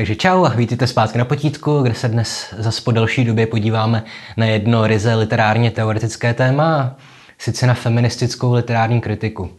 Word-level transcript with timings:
Takže 0.00 0.16
čau 0.16 0.44
a 0.44 0.48
vítejte 0.48 0.86
zpátky 0.86 1.18
na 1.18 1.24
potítku, 1.24 1.82
kde 1.82 1.94
se 1.94 2.08
dnes 2.08 2.54
zase 2.58 2.82
po 2.82 2.90
delší 2.90 3.24
době 3.24 3.46
podíváme 3.46 4.04
na 4.36 4.46
jedno 4.46 4.86
ryze 4.86 5.14
literárně 5.14 5.70
teoretické 5.70 6.34
téma, 6.34 6.96
sice 7.38 7.66
na 7.66 7.74
feministickou 7.74 8.52
literární 8.52 9.00
kritiku, 9.00 9.50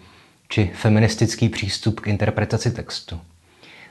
či 0.50 0.72
feministický 0.74 1.50
přístup 1.50 2.00
k 2.00 2.08
interpretaci 2.08 2.72
textu. 2.72 3.20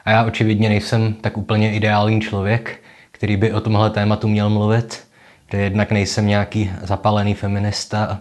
A 0.05 0.11
já 0.11 0.25
očividně 0.25 0.69
nejsem 0.69 1.13
tak 1.13 1.37
úplně 1.37 1.75
ideální 1.75 2.21
člověk, 2.21 2.83
který 3.11 3.37
by 3.37 3.53
o 3.53 3.61
tomhle 3.61 3.91
tématu 3.91 4.29
měl 4.29 4.51
mluvit, 4.51 5.05
že 5.53 5.59
jednak 5.59 5.93
nejsem 5.93 6.27
nějaký 6.27 6.71
zapálený 6.83 7.35
feminista 7.35 8.21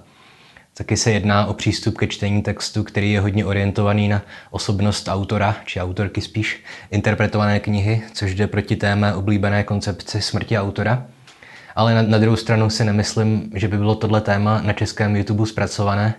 Taky 0.79 0.97
se 0.97 1.11
jedná 1.11 1.45
o 1.45 1.53
přístup 1.53 1.97
ke 1.97 2.07
čtení 2.07 2.41
textu, 2.41 2.83
který 2.83 3.11
je 3.11 3.19
hodně 3.19 3.45
orientovaný 3.45 4.07
na 4.07 4.21
osobnost 4.51 5.07
autora, 5.07 5.55
či 5.65 5.81
autorky 5.81 6.21
spíš, 6.21 6.63
interpretované 6.91 7.59
knihy, 7.59 8.01
což 8.13 8.35
jde 8.35 8.47
proti 8.47 8.75
té 8.75 8.95
mé 8.95 9.13
oblíbené 9.13 9.63
koncepci 9.63 10.21
smrti 10.21 10.57
autora. 10.57 11.05
Ale 11.75 11.95
na, 11.95 12.01
na 12.01 12.17
druhou 12.17 12.35
stranu 12.35 12.69
si 12.69 12.85
nemyslím, 12.85 13.51
že 13.55 13.67
by 13.67 13.77
bylo 13.77 13.95
tohle 13.95 14.21
téma 14.21 14.61
na 14.61 14.73
českém 14.73 15.15
YouTube 15.15 15.45
zpracované, 15.45 16.13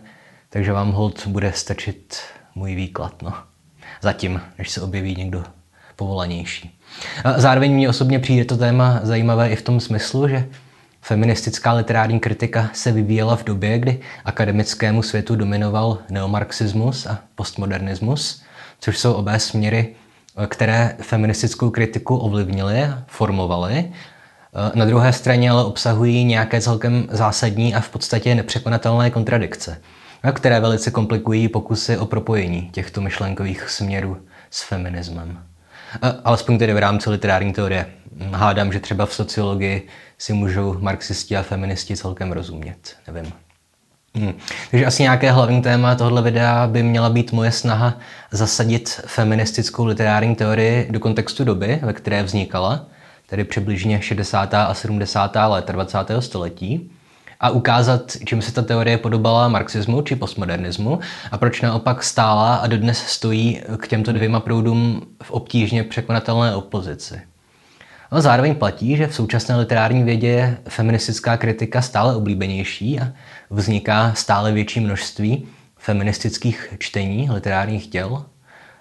takže 0.51 0.73
vám 0.73 0.92
hold 0.92 1.27
bude 1.27 1.52
stačit 1.52 2.16
můj 2.54 2.74
výklad. 2.74 3.23
No. 3.23 3.32
Zatím, 4.01 4.40
než 4.59 4.70
se 4.70 4.80
objeví 4.80 5.15
někdo 5.15 5.45
povolanější. 5.96 6.79
A 7.24 7.40
zároveň 7.40 7.74
mě 7.74 7.88
osobně 7.88 8.18
přijde 8.18 8.45
to 8.45 8.56
téma 8.56 9.01
zajímavé 9.02 9.48
i 9.48 9.56
v 9.56 9.62
tom 9.62 9.80
smyslu, 9.80 10.29
že 10.29 10.48
Feministická 11.02 11.72
literární 11.72 12.20
kritika 12.20 12.70
se 12.72 12.92
vyvíjela 12.92 13.36
v 13.36 13.45
době, 13.45 13.78
kdy 13.78 14.00
akademickému 14.24 15.02
světu 15.02 15.36
dominoval 15.36 15.98
neomarxismus 16.10 17.06
a 17.06 17.18
postmodernismus, 17.34 18.42
což 18.80 18.98
jsou 18.98 19.12
obé 19.12 19.38
směry, 19.38 19.95
které 20.46 20.96
feministickou 21.00 21.70
kritiku 21.70 22.16
ovlivnily 22.16 22.84
a 22.84 23.04
formovaly. 23.06 23.92
Na 24.74 24.84
druhé 24.84 25.12
straně 25.12 25.50
ale 25.50 25.64
obsahují 25.64 26.24
nějaké 26.24 26.60
celkem 26.60 27.06
zásadní 27.10 27.74
a 27.74 27.80
v 27.80 27.88
podstatě 27.88 28.34
nepřekonatelné 28.34 29.10
kontradikce, 29.10 29.80
které 30.32 30.60
velice 30.60 30.90
komplikují 30.90 31.48
pokusy 31.48 31.98
o 31.98 32.06
propojení 32.06 32.71
těchto 32.73 33.01
myšlenkových 33.01 33.71
směrů 33.71 34.16
s 34.51 34.62
feminismem. 34.62 35.38
Alespoň 36.24 36.59
tedy 36.59 36.73
v 36.73 36.78
rámci 36.78 37.10
literární 37.10 37.52
teorie. 37.52 37.87
Hádám, 38.32 38.73
že 38.73 38.80
třeba 38.80 39.06
v 39.06 39.15
sociologii 39.15 39.88
si 40.21 40.32
můžou 40.32 40.76
marxisti 40.80 41.37
a 41.37 41.43
feministi 41.43 41.96
celkem 41.96 42.32
rozumět. 42.32 42.96
Nevím. 43.07 43.32
Hmm. 44.15 44.32
Takže 44.71 44.87
asi 44.87 45.02
nějaké 45.02 45.32
hlavní 45.32 45.62
téma 45.62 45.95
tohoto 45.95 46.23
videa 46.23 46.66
by 46.66 46.82
měla 46.82 47.10
být 47.10 47.32
moje 47.32 47.52
snaha 47.52 47.99
zasadit 48.30 49.01
feministickou 49.07 49.85
literární 49.85 50.37
teorii 50.37 50.88
do 50.90 51.01
kontextu 51.01 51.45
doby, 51.45 51.79
ve 51.82 51.93
které 51.93 52.23
vznikala, 52.23 52.87
tedy 53.27 53.45
přibližně 53.45 54.02
60. 54.02 54.54
a 54.54 54.74
70. 54.74 55.37
léta 55.46 55.73
20. 55.73 55.99
století, 56.18 56.90
a 57.40 57.51
ukázat, 57.51 58.12
čím 58.24 58.43
se 58.43 58.52
ta 58.52 58.62
teorie 58.62 58.99
podobala 58.99 59.49
marxismu 59.49 60.02
či 60.02 60.16
postmodernismu 60.16 61.01
a 61.30 61.38
proč 61.38 61.60
naopak 61.60 62.02
stála 62.02 62.55
a 62.55 62.66
dodnes 62.66 62.99
stojí 62.99 63.60
k 63.77 63.88
těmto 63.88 64.12
dvěma 64.12 64.41
proudům 64.41 65.06
v 65.22 65.31
obtížně 65.31 65.84
překonatelné 65.84 66.55
opozici. 66.55 67.21
Ale 68.10 68.22
zároveň 68.22 68.54
platí, 68.54 68.97
že 68.97 69.06
v 69.06 69.14
současné 69.14 69.56
literární 69.56 70.03
vědě 70.03 70.28
je 70.28 70.58
feministická 70.69 71.36
kritika 71.36 71.82
stále 71.82 72.16
oblíbenější 72.16 73.00
a 73.00 73.12
vzniká 73.50 74.14
stále 74.14 74.53
větší 74.53 74.80
množství 74.80 75.47
feministických 75.78 76.75
čtení 76.78 77.31
literárních 77.31 77.88
děl. 77.88 78.25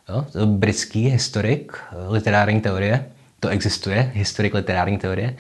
Jo, 0.10 0.26
to 0.32 0.46
britský 0.46 1.10
historik 1.10 1.78
literární 2.10 2.62
teorie, 2.62 3.06
to 3.40 3.50
existuje, 3.50 4.12
historik 4.16 4.54
literární 4.54 4.98
teorie, 4.98 5.36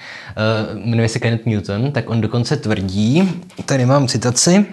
uh, 0.76 0.80
jmenuje 0.90 1.10
se 1.10 1.20
Kenneth 1.20 1.46
Newton, 1.46 1.92
tak 1.92 2.10
on 2.10 2.22
dokonce 2.22 2.58
tvrdí, 2.58 3.42
tady 3.66 3.86
mám 3.86 4.08
citaci, 4.08 4.66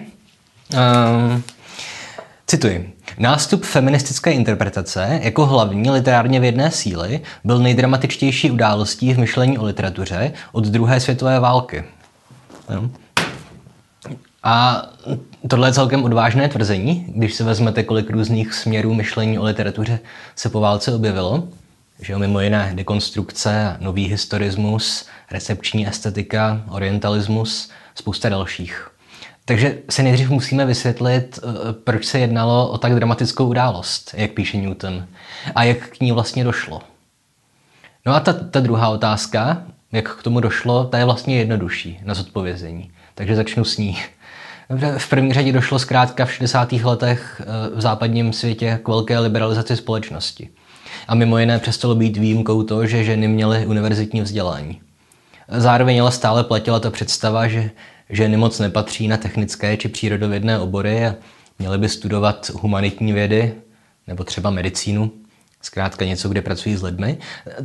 uh, 0.73 1.41
cituji, 2.47 2.97
Nástup 3.19 3.63
feministické 3.63 4.31
interpretace 4.31 5.19
jako 5.23 5.45
hlavní 5.45 5.91
literárně 5.91 6.39
vědné 6.39 6.71
síly 6.71 7.21
byl 7.43 7.59
nejdramatičtější 7.59 8.51
událostí 8.51 9.13
v 9.13 9.19
myšlení 9.19 9.57
o 9.57 9.65
literatuře 9.65 10.31
od 10.51 10.65
druhé 10.65 10.99
světové 10.99 11.39
války. 11.39 11.83
A 14.43 14.83
tohle 15.47 15.67
je 15.67 15.73
celkem 15.73 16.03
odvážné 16.03 16.49
tvrzení, 16.49 17.05
když 17.15 17.33
se 17.33 17.43
vezmete, 17.43 17.83
kolik 17.83 18.09
různých 18.09 18.53
směrů 18.53 18.93
myšlení 18.93 19.39
o 19.39 19.43
literatuře 19.43 19.99
se 20.35 20.49
po 20.49 20.59
válce 20.59 20.95
objevilo. 20.95 21.47
Že 21.99 22.13
jo, 22.13 22.19
mimo 22.19 22.39
jiné 22.39 22.71
dekonstrukce, 22.75 23.77
nový 23.79 24.05
historismus, 24.05 25.05
recepční 25.31 25.87
estetika, 25.87 26.61
orientalismus, 26.69 27.69
spousta 27.95 28.29
dalších. 28.29 28.96
Takže 29.47 29.77
si 29.89 30.03
nejdřív 30.03 30.29
musíme 30.29 30.65
vysvětlit, 30.65 31.39
eh, 31.43 31.73
proč 31.73 32.05
se 32.05 32.19
jednalo 32.19 32.69
o 32.69 32.77
tak 32.77 32.95
dramatickou 32.95 33.47
událost, 33.47 34.15
jak 34.17 34.31
píše 34.31 34.57
Newton, 34.57 35.05
a 35.55 35.63
jak 35.63 35.77
k 35.89 35.99
ní 35.99 36.11
vlastně 36.11 36.43
došlo. 36.43 36.81
No 38.05 38.15
a 38.15 38.19
ta, 38.19 38.33
ta 38.33 38.59
druhá 38.59 38.89
otázka, 38.89 39.63
jak 39.91 40.15
k 40.15 40.23
tomu 40.23 40.39
došlo, 40.39 40.83
ta 40.83 40.97
je 40.97 41.05
vlastně 41.05 41.37
jednodušší 41.37 41.99
na 42.03 42.13
zodpovězení. 42.13 42.91
Takže 43.15 43.35
začnu 43.35 43.65
s 43.65 43.77
ní. 43.77 43.97
V 44.97 45.09
první 45.09 45.33
řadě 45.33 45.51
došlo 45.51 45.79
zkrátka 45.79 46.25
v 46.25 46.33
60. 46.33 46.71
letech 46.71 47.41
eh, 47.41 47.75
v 47.75 47.81
západním 47.81 48.33
světě 48.33 48.79
k 48.83 48.87
velké 48.87 49.19
liberalizaci 49.19 49.75
společnosti. 49.75 50.49
A 51.07 51.15
mimo 51.15 51.37
jiné 51.37 51.59
přestalo 51.59 51.95
být 51.95 52.17
výjimkou 52.17 52.63
to, 52.63 52.85
že 52.85 53.03
ženy 53.03 53.27
měly 53.27 53.65
univerzitní 53.65 54.21
vzdělání. 54.21 54.81
Zároveň 55.47 56.01
ale 56.01 56.11
stále 56.11 56.43
platila 56.43 56.79
ta 56.79 56.91
představa, 56.91 57.47
že 57.47 57.71
ženy 58.09 58.37
moc 58.37 58.59
nepatří 58.59 59.07
na 59.07 59.17
technické 59.17 59.77
či 59.77 59.87
přírodovědné 59.87 60.59
obory 60.59 61.05
a 61.05 61.15
měly 61.59 61.77
by 61.77 61.89
studovat 61.89 62.49
humanitní 62.53 63.13
vědy 63.13 63.53
nebo 64.07 64.23
třeba 64.23 64.49
medicínu, 64.49 65.11
zkrátka 65.61 66.05
něco, 66.05 66.29
kde 66.29 66.41
pracují 66.41 66.75
s 66.75 66.83
lidmi. 66.83 67.17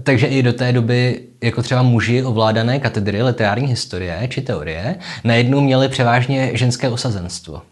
Takže 0.03 0.27
i 0.27 0.43
do 0.43 0.53
té 0.53 0.73
doby, 0.73 1.23
jako 1.43 1.63
třeba 1.63 1.83
muži 1.83 2.23
ovládané 2.23 2.79
katedry 2.79 3.23
literární 3.23 3.69
historie 3.69 4.29
či 4.31 4.41
teorie, 4.41 4.97
najednou 5.25 5.61
měli 5.61 5.89
převážně 5.89 6.51
ženské 6.55 6.89
osazenstvo, 6.89 7.63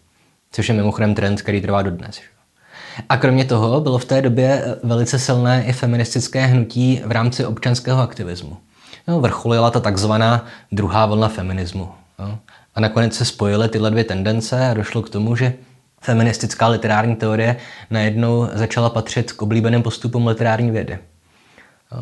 což 0.52 0.68
je 0.68 0.74
mimochodem 0.74 1.14
trend, 1.14 1.42
který 1.42 1.60
trvá 1.60 1.82
dodnes. 1.82 2.20
A 3.08 3.16
kromě 3.16 3.44
toho 3.44 3.80
bylo 3.80 3.98
v 3.98 4.04
té 4.04 4.22
době 4.22 4.64
velice 4.82 5.18
silné 5.18 5.64
i 5.64 5.72
feministické 5.72 6.46
hnutí 6.46 7.02
v 7.04 7.10
rámci 7.10 7.46
občanského 7.46 8.02
aktivismu. 8.02 8.56
No, 9.08 9.20
vrcholila 9.20 9.70
ta 9.70 9.80
takzvaná 9.80 10.46
druhá 10.72 11.06
vlna 11.06 11.28
feminismu. 11.28 11.88
No. 12.18 12.38
A 12.74 12.80
nakonec 12.80 13.14
se 13.14 13.24
spojily 13.24 13.68
tyhle 13.68 13.90
dvě 13.90 14.04
tendence 14.04 14.70
a 14.70 14.74
došlo 14.74 15.02
k 15.02 15.10
tomu, 15.10 15.36
že 15.36 15.54
feministická 16.00 16.68
literární 16.68 17.16
teorie 17.16 17.56
najednou 17.90 18.48
začala 18.52 18.90
patřit 18.90 19.32
k 19.32 19.42
oblíbeným 19.42 19.82
postupům 19.82 20.26
literární 20.26 20.70
vědy. 20.70 20.98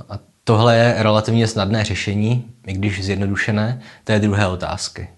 A 0.09 0.19
tohle 0.45 0.77
je 0.77 0.95
relativně 0.99 1.47
snadné 1.47 1.85
řešení, 1.85 2.45
i 2.67 2.73
když 2.73 3.05
zjednodušené, 3.05 3.81
je 4.09 4.19
druhé 4.19 4.47
otázky. 4.47 5.09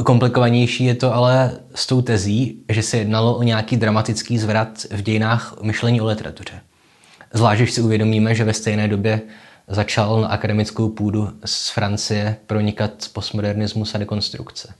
E, 0.00 0.02
komplikovanější 0.02 0.84
je 0.84 0.94
to 0.94 1.14
ale 1.14 1.52
s 1.74 1.86
tou 1.86 2.02
tezí, 2.02 2.64
že 2.68 2.82
se 2.82 2.96
jednalo 2.96 3.36
o 3.36 3.42
nějaký 3.42 3.76
dramatický 3.76 4.38
zvrat 4.38 4.86
v 4.90 5.02
dějinách 5.02 5.54
myšlení 5.62 6.00
o 6.00 6.06
literatuře. 6.06 6.60
Zvlášť, 7.32 7.60
když 7.60 7.72
si 7.72 7.80
uvědomíme, 7.80 8.34
že 8.34 8.44
ve 8.44 8.52
stejné 8.52 8.88
době 8.88 9.20
začal 9.68 10.20
na 10.20 10.28
akademickou 10.28 10.88
půdu 10.88 11.28
z 11.44 11.70
Francie 11.70 12.36
pronikat 12.46 12.90
postmodernismus 13.12 13.94
a 13.94 13.98
dekonstrukce. 13.98 14.74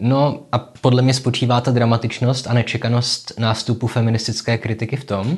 No 0.00 0.42
a 0.52 0.58
podle 0.58 1.02
mě 1.02 1.14
spočívá 1.14 1.60
ta 1.60 1.70
dramatičnost 1.70 2.46
a 2.46 2.52
nečekanost 2.52 3.32
nástupu 3.38 3.86
feministické 3.86 4.58
kritiky 4.58 4.96
v 4.96 5.04
tom, 5.04 5.36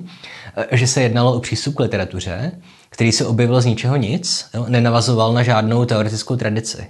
že 0.72 0.86
se 0.86 1.02
jednalo 1.02 1.34
o 1.34 1.40
přístup 1.40 1.74
k 1.74 1.80
literatuře, 1.80 2.52
který 2.88 3.12
se 3.12 3.26
objevil 3.26 3.60
z 3.60 3.66
ničeho 3.66 3.96
nic, 3.96 4.46
jo, 4.54 4.66
nenavazoval 4.68 5.32
na 5.32 5.42
žádnou 5.42 5.84
teoretickou 5.84 6.36
tradici. 6.36 6.86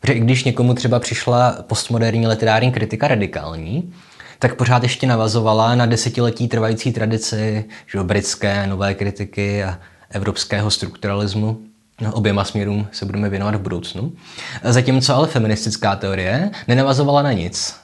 Protože 0.00 0.12
i 0.12 0.20
když 0.20 0.44
někomu 0.44 0.74
třeba 0.74 0.98
přišla 0.98 1.56
postmoderní 1.62 2.26
literární 2.26 2.72
kritika 2.72 3.08
radikální, 3.08 3.92
tak 4.38 4.54
pořád 4.54 4.82
ještě 4.82 5.06
navazovala 5.06 5.74
na 5.74 5.86
desetiletí 5.86 6.48
trvající 6.48 6.92
tradici 6.92 7.64
že 7.86 8.02
britské 8.02 8.66
nové 8.66 8.94
kritiky 8.94 9.64
a 9.64 9.78
evropského 10.10 10.70
strukturalismu. 10.70 11.58
No, 12.00 12.12
oběma 12.12 12.44
směrům 12.44 12.86
se 12.92 13.04
budeme 13.04 13.28
věnovat 13.28 13.54
v 13.54 13.60
budoucnu. 13.60 14.12
Zatímco 14.64 15.14
ale 15.14 15.28
feministická 15.28 15.96
teorie 15.96 16.50
nenavazovala 16.68 17.22
na 17.22 17.32
nic, 17.32 17.76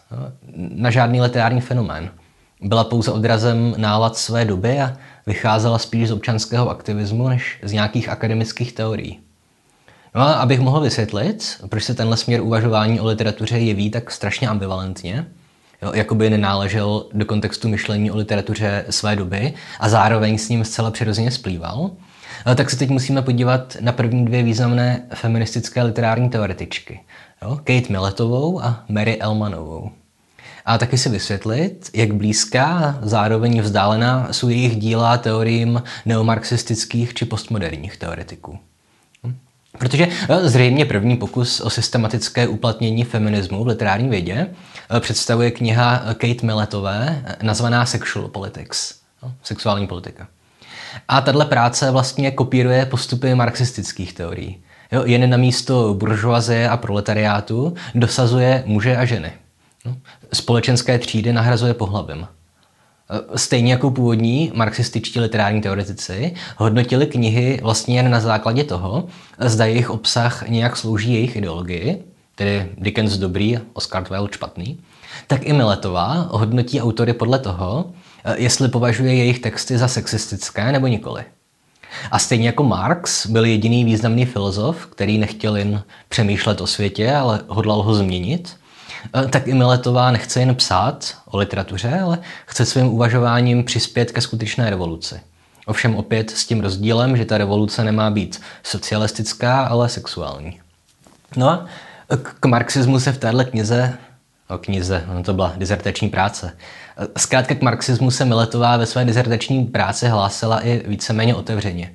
na 0.56 0.90
žádný 0.90 1.20
literární 1.20 1.61
fenomén. 1.61 2.11
Byla 2.61 2.84
pouze 2.84 3.11
odrazem 3.11 3.75
nálad 3.76 4.17
své 4.17 4.44
doby 4.44 4.81
a 4.81 4.96
vycházela 5.26 5.78
spíš 5.78 6.08
z 6.08 6.12
občanského 6.12 6.70
aktivismu 6.70 7.28
než 7.28 7.58
z 7.62 7.73
nějakých 7.73 8.08
akademických 8.08 8.73
teorií. 8.73 9.20
No 10.14 10.20
a 10.23 10.32
abych 10.32 10.61
mohl 10.61 10.81
vysvětlit, 10.81 11.61
proč 11.69 11.84
se 11.84 11.94
tenhle 11.94 12.17
směr 12.17 12.40
uvažování 12.40 13.00
o 13.00 13.06
literatuře 13.06 13.58
jeví 13.58 13.90
tak 13.90 14.11
strašně 14.11 14.49
ambivalentně, 14.49 15.26
jo, 15.82 15.93
jako 15.94 16.14
by 16.14 16.31
nenáležel 16.31 17.06
do 17.12 17.25
kontextu 17.25 17.69
myšlení 17.69 18.11
o 18.11 18.17
literatuře 18.17 18.84
své 18.90 19.17
doby 19.17 19.55
a 19.81 19.88
zároveň 19.88 20.38
s 20.38 20.49
ním 20.49 20.64
zcela 20.64 20.90
přirozeně 20.90 21.31
splýval, 21.31 21.90
tak 22.54 22.70
se 22.70 22.76
teď 22.76 22.90
musíme 22.90 23.22
podívat 23.22 23.76
na 23.81 23.93
první 23.93 24.25
dvě 24.25 24.43
významné 24.43 25.02
feministické 25.14 25.82
literární 25.82 26.31
teoretičky. 26.31 27.00
Jo? 27.43 27.56
Kate 27.56 27.93
Milletovou 27.93 28.62
a 28.62 28.84
Mary 28.88 29.20
Elmanovou. 29.20 29.90
A 30.64 30.78
taky 30.78 30.98
si 30.98 31.08
vysvětlit, 31.08 31.90
jak 31.94 32.14
blízká 32.14 32.64
a 32.64 32.98
zároveň 33.02 33.60
vzdálená 33.60 34.32
jsou 34.32 34.48
jejich 34.48 34.76
díla 34.76 35.19
teoriím 35.19 35.82
neomarxistických 36.06 37.14
či 37.14 37.25
postmoderních 37.25 37.96
teoretiků. 37.96 38.58
Protože 39.78 40.08
eh, 40.28 40.49
zřejmě 40.49 40.84
první 40.84 41.16
pokus 41.16 41.60
o 41.60 41.70
systematické 41.70 42.49
uplatnění 42.49 43.04
feminismu 43.04 43.64
v 43.64 43.66
literární 43.66 44.08
vědě 44.08 44.50
představuje 45.00 45.50
kniha 45.50 46.02
Kate 46.06 46.46
Milletové 46.46 47.22
eh, 47.26 47.37
nazvaná 47.42 47.87
Sexual 47.87 48.28
Politics, 48.28 48.94
no, 49.22 49.32
sexuální 49.42 49.87
politika. 49.87 50.28
A 51.08 51.20
tahle 51.20 51.44
práce 51.44 51.90
vlastně 51.90 52.31
kopíruje 52.31 52.87
postupy 52.87 53.34
marxistických 53.34 54.12
teorií. 54.12 54.62
Jo, 54.93 55.02
jen 55.04 55.31
na 55.31 55.37
místo 55.37 55.94
buržoazie 55.94 56.69
a 56.69 56.76
proletariátu 56.76 57.75
dosazuje 57.94 58.62
muže 58.66 58.96
a 58.96 59.04
ženy. 59.04 59.32
Společenské 60.32 60.98
třídy 60.98 61.32
nahrazuje 61.32 61.75
pohlavím. 61.75 62.26
Eh, 63.10 63.38
stejně 63.38 63.72
jako 63.72 63.90
původní 63.90 64.52
marxističtí 64.54 65.20
literární 65.20 65.60
teoretici 65.60 66.34
hodnotili 66.56 67.06
knihy 67.06 67.60
vlastně 67.62 67.96
jen 67.96 68.10
na 68.10 68.20
základě 68.20 68.64
toho, 68.64 69.06
zda 69.38 69.64
jejich 69.64 69.90
obsah 69.90 70.49
nějak 70.49 70.76
slouží 70.76 71.14
jejich 71.14 71.37
ideologii, 71.37 72.04
tedy 72.34 72.69
Dickens 72.78 73.16
dobrý, 73.16 73.58
Oscar 73.72 74.06
Wilde 74.10 74.32
špatný, 74.32 74.81
tak 75.26 75.46
i 75.46 75.52
Miletová 75.52 76.28
hodnotí 76.31 76.81
autory 76.81 77.12
podle 77.12 77.38
toho, 77.38 77.84
jestli 78.37 78.69
považuje 78.69 79.14
jejich 79.14 79.38
texty 79.38 79.78
za 79.78 79.88
sexistické 79.88 80.73
nebo 80.73 80.87
nikoli. 80.87 81.25
A 82.11 82.19
stejně 82.19 82.46
jako 82.46 82.64
Marx 82.64 83.26
byl 83.26 83.44
jediný 83.44 83.84
významný 83.84 84.26
filozof, 84.26 84.87
který 84.87 85.19
nechtěl 85.19 85.56
jen 85.56 85.82
přemýšlet 86.08 86.61
o 86.61 86.67
světě, 86.67 87.12
ale 87.12 87.40
hodlal 87.49 87.82
ho 87.82 87.94
změnit, 87.94 88.56
Eh, 89.14 89.28
tak 89.28 89.49
i 89.49 89.55
Miletová 89.55 90.11
nechce 90.11 90.40
jen 90.40 90.55
psát 90.55 91.17
o 91.25 91.37
literatuře, 91.37 92.00
ale 92.00 92.19
chce 92.46 92.67
svým 92.67 92.87
uvažováním 92.87 93.64
přispět 93.64 94.12
ke 94.12 94.20
skutečné 94.20 94.70
revoluci. 94.70 95.20
Ovšem 95.67 95.96
opět 95.96 96.31
s 96.31 96.46
tím 96.46 96.61
rozdílem, 96.61 97.17
že 97.17 97.25
ta 97.25 97.38
revoluce 97.38 97.84
nemá 97.84 98.11
být 98.11 98.40
socialistická, 98.62 99.64
ale 99.64 99.88
sexuální. 99.88 100.61
No 101.37 101.49
a 101.49 101.67
k 102.40 102.46
marxismu 102.46 103.00
se 103.00 103.12
v 103.12 103.19
téhle 103.19 103.44
knize, 103.44 103.99
knize, 104.58 105.04
ono 105.10 105.22
to 105.22 105.34
byla 105.34 105.52
dizertační 105.56 106.08
práce, 106.08 106.56
zkrátka 107.16 107.54
k 107.54 107.62
marxismu 107.62 108.10
se 108.10 108.25
Miletová 108.25 108.76
ve 108.76 108.87
své 108.87 109.04
dizertační 109.04 109.64
práci 109.64 110.08
hlásila 110.08 110.60
i 110.60 110.82
víceméně 110.87 111.34
otevřeně. 111.34 111.94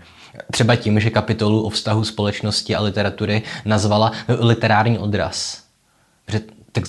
Třeba 0.52 0.76
tím, 0.76 1.00
že 1.00 1.10
kapitolu 1.10 1.64
o 1.64 1.70
vztahu 1.70 2.04
společnosti 2.04 2.76
a 2.76 2.82
literatury 2.82 3.42
nazvala 3.66 4.12
literární 4.28 5.00
odraz. 5.00 5.64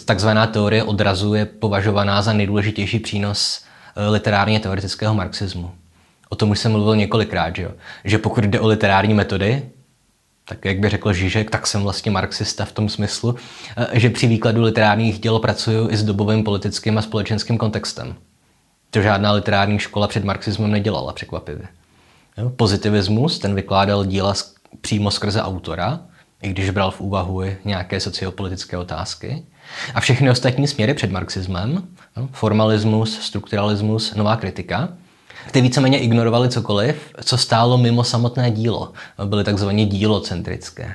Takzvaná 0.04 0.46
teorie 0.46 0.84
odrazu 0.84 1.34
je 1.34 1.44
považovaná 1.44 2.22
za 2.22 2.32
nejdůležitější 2.32 2.98
přínos 2.98 3.64
eh, 3.96 4.08
literárně 4.08 4.60
teoretického 4.60 5.14
marxismu. 5.14 5.70
O 6.28 6.36
tom 6.36 6.50
už 6.50 6.58
jsem 6.58 6.72
mluvil 6.72 6.96
několikrát, 6.96 7.56
že, 7.56 7.62
jo? 7.62 7.70
že 8.04 8.18
pokud 8.18 8.44
jde 8.44 8.60
o 8.60 8.66
literární 8.66 9.14
metody, 9.14 9.70
tak 10.52 10.64
jak 10.64 10.78
by 10.78 10.88
řekl 10.88 11.12
Žižek, 11.12 11.50
tak 11.50 11.66
jsem 11.66 11.82
vlastně 11.82 12.10
marxista 12.10 12.64
v 12.64 12.72
tom 12.72 12.88
smyslu, 12.88 13.36
eh, 13.76 14.00
že 14.00 14.10
při 14.10 14.26
výkladu 14.26 14.62
literárních 14.62 15.18
děl 15.18 15.38
pracuju 15.38 15.90
i 15.90 15.96
s 15.96 16.04
dobovým 16.04 16.44
politickým 16.44 16.98
a 16.98 17.02
společenským 17.02 17.58
kontextem. 17.58 18.14
To 18.90 19.02
žádná 19.02 19.32
literární 19.32 19.78
škola 19.78 20.08
před 20.08 20.24
marxismem 20.24 20.70
nedělala, 20.70 21.12
překvapivě. 21.12 21.68
Pozitivismus, 22.56 23.38
ten 23.38 23.54
vykládal 23.54 24.04
díla 24.04 24.34
přímo 24.80 25.10
skrze 25.10 25.42
autora, 25.42 26.00
i 26.42 26.48
když 26.48 26.70
bral 26.70 26.90
v 26.90 27.00
úvahu 27.00 27.42
i 27.42 27.56
nějaké 27.64 28.00
sociopolitické 28.00 28.76
otázky. 28.76 29.42
A 29.94 30.00
všechny 30.00 30.30
ostatní 30.30 30.66
směry 30.66 30.94
před 30.94 31.10
marxismem, 31.10 31.88
formalismus, 32.32 33.20
strukturalismus, 33.20 34.14
nová 34.14 34.36
kritika, 34.36 34.88
ty 35.50 35.60
víceméně 35.60 35.98
ignorovali 35.98 36.48
cokoliv, 36.48 36.96
co 37.24 37.38
stálo 37.38 37.78
mimo 37.78 38.04
samotné 38.04 38.50
dílo. 38.50 38.92
Byly 39.24 39.44
takzvaně 39.44 39.86
dílocentrické. 39.86 40.94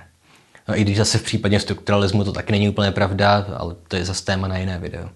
No, 0.68 0.80
I 0.80 0.82
když 0.82 0.98
zase 0.98 1.18
v 1.18 1.24
případě 1.24 1.60
strukturalismu 1.60 2.24
to 2.24 2.32
taky 2.32 2.52
není 2.52 2.70
úplně 2.70 2.92
pravda, 2.92 3.46
ale 3.58 3.76
to 3.88 3.96
je 3.96 4.06
zase 4.06 4.26
téma 4.26 4.48
na 4.48 4.58
jiné 4.58 4.80
video. 4.80 5.10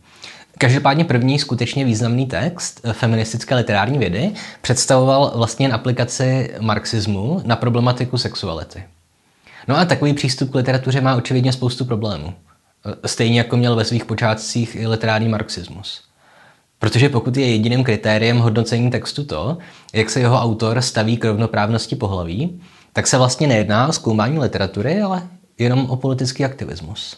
Každopádně 0.58 1.06
první 1.06 1.40
skutečně 1.40 1.86
významný 1.86 2.26
text 2.26 2.82
feministické 2.92 3.56
literární 3.56 4.00
vědy 4.00 4.32
představoval 4.62 5.32
vlastně 5.36 5.66
jen 5.66 5.74
aplikaci 5.74 6.54
marxismu 6.60 7.42
na 7.46 7.56
problematiku 7.56 8.18
sexuality. 8.18 8.84
No 9.68 9.78
a 9.78 9.86
takový 9.86 10.14
přístup 10.14 10.52
k 10.52 10.56
literatuře 10.56 11.02
má 11.02 11.16
očividně 11.16 11.54
spoustu 11.54 11.86
problémů. 11.86 12.34
Stejně 13.06 13.38
jako 13.38 13.58
měl 13.58 13.76
ve 13.76 13.86
svých 13.86 14.06
počátcích 14.06 14.76
i 14.76 14.88
literární 14.88 15.30
marxismus. 15.30 16.02
Protože 16.82 17.10
pokud 17.10 17.38
je 17.38 17.52
jediným 17.52 17.84
kritériem 17.84 18.38
hodnocení 18.38 18.92
textu 18.92 19.24
to, 19.24 19.58
jak 19.94 20.10
se 20.10 20.20
jeho 20.20 20.38
autor 20.38 20.82
staví 20.82 21.18
k 21.18 21.26
rovnoprávnosti 21.26 21.96
pohlaví, 21.96 22.62
tak 22.94 23.08
se 23.08 23.18
vlastně 23.18 23.48
nejedná 23.48 23.88
o 23.88 23.92
zkoumání 23.92 24.40
literatury, 24.40 25.02
ale 25.02 25.22
jenom 25.58 25.90
o 25.90 25.96
politický 25.96 26.46
aktivismus. 26.46 27.18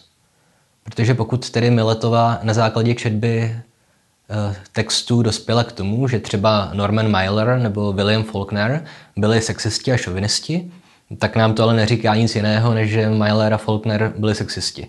Protože 0.82 1.14
pokud 1.14 1.50
tedy 1.50 1.70
Miletová 1.70 2.38
na 2.42 2.54
základě 2.54 2.94
četby 2.94 3.42
eh, 3.42 4.56
textů 4.72 5.22
dospěla 5.22 5.64
k 5.64 5.72
tomu, 5.72 6.08
že 6.08 6.18
třeba 6.18 6.70
Norman 6.72 7.10
Mailer 7.10 7.58
nebo 7.58 7.92
William 7.92 8.24
Faulkner 8.24 8.84
byli 9.16 9.40
sexisti 9.40 9.92
a 9.92 9.96
šovinisti, 9.96 10.70
tak 11.18 11.36
nám 11.36 11.54
to 11.54 11.62
ale 11.62 11.74
neříká 11.74 12.14
nic 12.14 12.36
jiného, 12.36 12.74
než 12.74 12.90
že 12.90 13.10
Mailer 13.10 13.54
a 13.54 13.58
Faulkner 13.58 14.12
byli 14.18 14.34
sexisti 14.34 14.86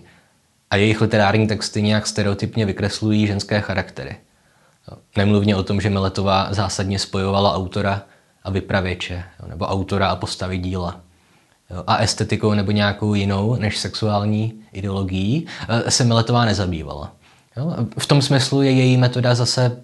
a 0.70 0.76
jejich 0.76 1.00
literární 1.00 1.46
texty 1.46 1.82
nějak 1.82 2.06
stereotypně 2.06 2.66
vykreslují 2.66 3.26
ženské 3.26 3.60
charaktery. 3.60 4.16
Nemluvně 5.16 5.56
o 5.56 5.62
tom, 5.62 5.80
že 5.80 5.90
Miletová 5.90 6.48
zásadně 6.50 6.98
spojovala 6.98 7.54
autora 7.54 8.02
a 8.44 8.50
vypravěče, 8.50 9.24
nebo 9.46 9.66
autora 9.66 10.08
a 10.08 10.16
postavy 10.16 10.58
díla. 10.58 11.00
A 11.86 11.96
estetikou 11.96 12.54
nebo 12.54 12.70
nějakou 12.70 13.14
jinou 13.14 13.56
než 13.56 13.78
sexuální 13.78 14.54
ideologií 14.72 15.46
eh, 15.68 15.90
se 15.90 16.04
Miletová 16.04 16.44
nezabývala. 16.44 17.12
V 17.98 18.06
tom 18.06 18.22
smyslu 18.22 18.62
je 18.62 18.70
její 18.70 18.96
metoda 18.96 19.34
zase 19.34 19.82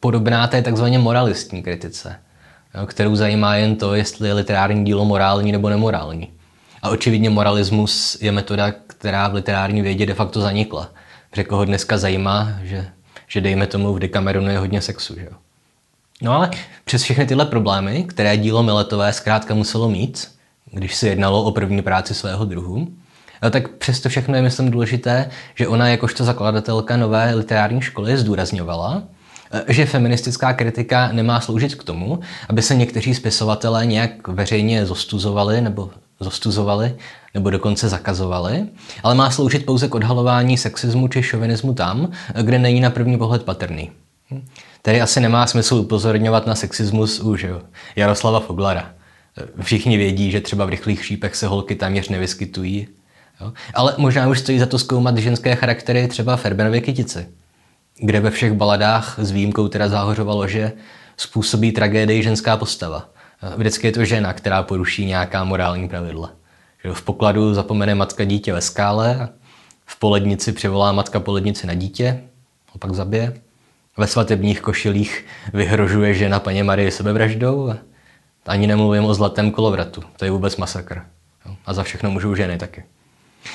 podobná 0.00 0.46
té 0.46 0.62
takzvaně 0.62 0.98
moralistní 0.98 1.62
kritice, 1.62 2.16
kterou 2.86 3.16
zajímá 3.16 3.56
jen 3.56 3.76
to, 3.76 3.94
jestli 3.94 4.28
je 4.28 4.34
literární 4.34 4.84
dílo 4.84 5.04
morální 5.04 5.52
nebo 5.52 5.68
nemorální. 5.68 6.28
A 6.82 6.88
očividně 6.90 7.30
moralismus 7.30 8.18
je 8.20 8.32
metoda, 8.32 8.72
která 8.86 9.28
v 9.28 9.34
literární 9.34 9.82
vědě 9.82 10.06
de 10.06 10.14
facto 10.14 10.40
zanikla. 10.40 10.90
Protože 11.30 11.44
koho 11.44 11.64
dneska 11.64 11.98
zajímá, 11.98 12.52
že, 12.62 12.86
že 13.28 13.40
dejme 13.40 13.66
tomu 13.66 13.94
v 13.94 13.98
Decameronu 13.98 14.50
je 14.50 14.58
hodně 14.58 14.80
sexu. 14.82 15.14
Že? 15.18 15.28
No 16.22 16.32
ale 16.32 16.50
přes 16.84 17.02
všechny 17.02 17.26
tyhle 17.26 17.46
problémy, 17.46 18.04
které 18.04 18.36
dílo 18.36 18.62
Miletové 18.62 19.12
zkrátka 19.12 19.54
muselo 19.54 19.88
mít, 19.88 20.28
když 20.72 20.94
se 20.94 21.08
jednalo 21.08 21.44
o 21.44 21.50
první 21.50 21.82
práci 21.82 22.14
svého 22.14 22.44
druhu, 22.44 22.88
tak 23.50 23.68
přesto 23.68 24.08
všechno 24.08 24.36
je, 24.36 24.42
myslím, 24.42 24.70
důležité, 24.70 25.30
že 25.54 25.68
ona 25.68 25.88
jakožto 25.88 26.24
zakladatelka 26.24 26.96
nové 26.96 27.34
literární 27.34 27.80
školy 27.80 28.16
zdůrazňovala, 28.16 29.02
že 29.68 29.86
feministická 29.86 30.52
kritika 30.52 31.12
nemá 31.12 31.40
sloužit 31.40 31.74
k 31.74 31.84
tomu, 31.84 32.20
aby 32.48 32.62
se 32.62 32.74
někteří 32.74 33.14
spisovatelé 33.14 33.86
nějak 33.86 34.28
veřejně 34.28 34.86
zostuzovali 34.86 35.60
nebo 35.60 35.90
zostuzovali 36.20 36.96
nebo 37.34 37.50
dokonce 37.50 37.88
zakazovali, 37.88 38.66
ale 39.02 39.14
má 39.14 39.30
sloužit 39.30 39.66
pouze 39.66 39.88
k 39.88 39.94
odhalování 39.94 40.56
sexismu 40.56 41.08
či 41.08 41.22
šovinismu 41.22 41.74
tam, 41.74 42.10
kde 42.42 42.58
není 42.58 42.80
na 42.80 42.90
první 42.90 43.18
pohled 43.18 43.42
patrný. 43.42 43.90
Tady 44.82 45.00
asi 45.00 45.20
nemá 45.20 45.46
smysl 45.46 45.74
upozorňovat 45.74 46.46
na 46.46 46.54
sexismus 46.54 47.20
u 47.20 47.36
že 47.36 47.50
Jaroslava 47.96 48.40
Foglara. 48.40 48.90
Všichni 49.60 49.96
vědí, 49.96 50.30
že 50.30 50.40
třeba 50.40 50.64
v 50.64 50.68
rychlých 50.68 51.04
šípech 51.04 51.36
se 51.36 51.46
holky 51.46 51.74
téměř 51.74 52.08
nevyskytují. 52.08 52.88
Jo? 53.40 53.52
Ale 53.74 53.94
možná 53.98 54.28
už 54.28 54.38
stojí 54.38 54.58
za 54.58 54.66
to 54.66 54.78
zkoumat 54.78 55.18
ženské 55.18 55.54
charaktery 55.54 56.08
třeba 56.08 56.36
Ferbenově 56.36 56.80
kytici, 56.80 57.26
kde 58.00 58.20
ve 58.20 58.30
všech 58.30 58.52
baladách 58.52 59.18
s 59.18 59.30
výjimkou 59.30 59.68
teda 59.68 59.88
záhořovalo, 59.88 60.48
že 60.48 60.72
způsobí 61.16 61.72
tragédii 61.72 62.22
ženská 62.22 62.56
postava. 62.56 63.08
Vždycky 63.56 63.86
je 63.86 63.92
to 63.92 64.04
žena, 64.04 64.32
která 64.32 64.62
poruší 64.62 65.06
nějaká 65.06 65.44
morální 65.44 65.88
pravidla. 65.88 66.30
Že 66.84 66.92
v 66.92 67.02
pokladu 67.02 67.54
zapomene 67.54 67.94
matka 67.94 68.24
dítě 68.24 68.52
ve 68.52 68.60
skále, 68.60 69.28
v 69.86 69.98
polednici 69.98 70.52
přivolá 70.52 70.92
matka 70.92 71.20
polednici 71.20 71.66
na 71.66 71.74
dítě, 71.74 72.22
ho 72.72 72.78
pak 72.78 72.94
zabije. 72.94 73.40
Ve 73.96 74.06
svatebních 74.06 74.60
košilích 74.60 75.26
vyhrožuje 75.52 76.14
žena 76.14 76.40
paně 76.40 76.64
Marie 76.64 76.90
sebevraždou 76.90 77.72
ani 78.48 78.66
nemluvím 78.66 79.04
o 79.04 79.14
zlatém 79.14 79.50
kolovratu. 79.50 80.02
To 80.16 80.24
je 80.24 80.30
vůbec 80.30 80.56
masakr. 80.56 81.02
A 81.66 81.72
za 81.72 81.82
všechno 81.82 82.10
můžou 82.10 82.34
ženy 82.34 82.58
taky. 82.58 82.84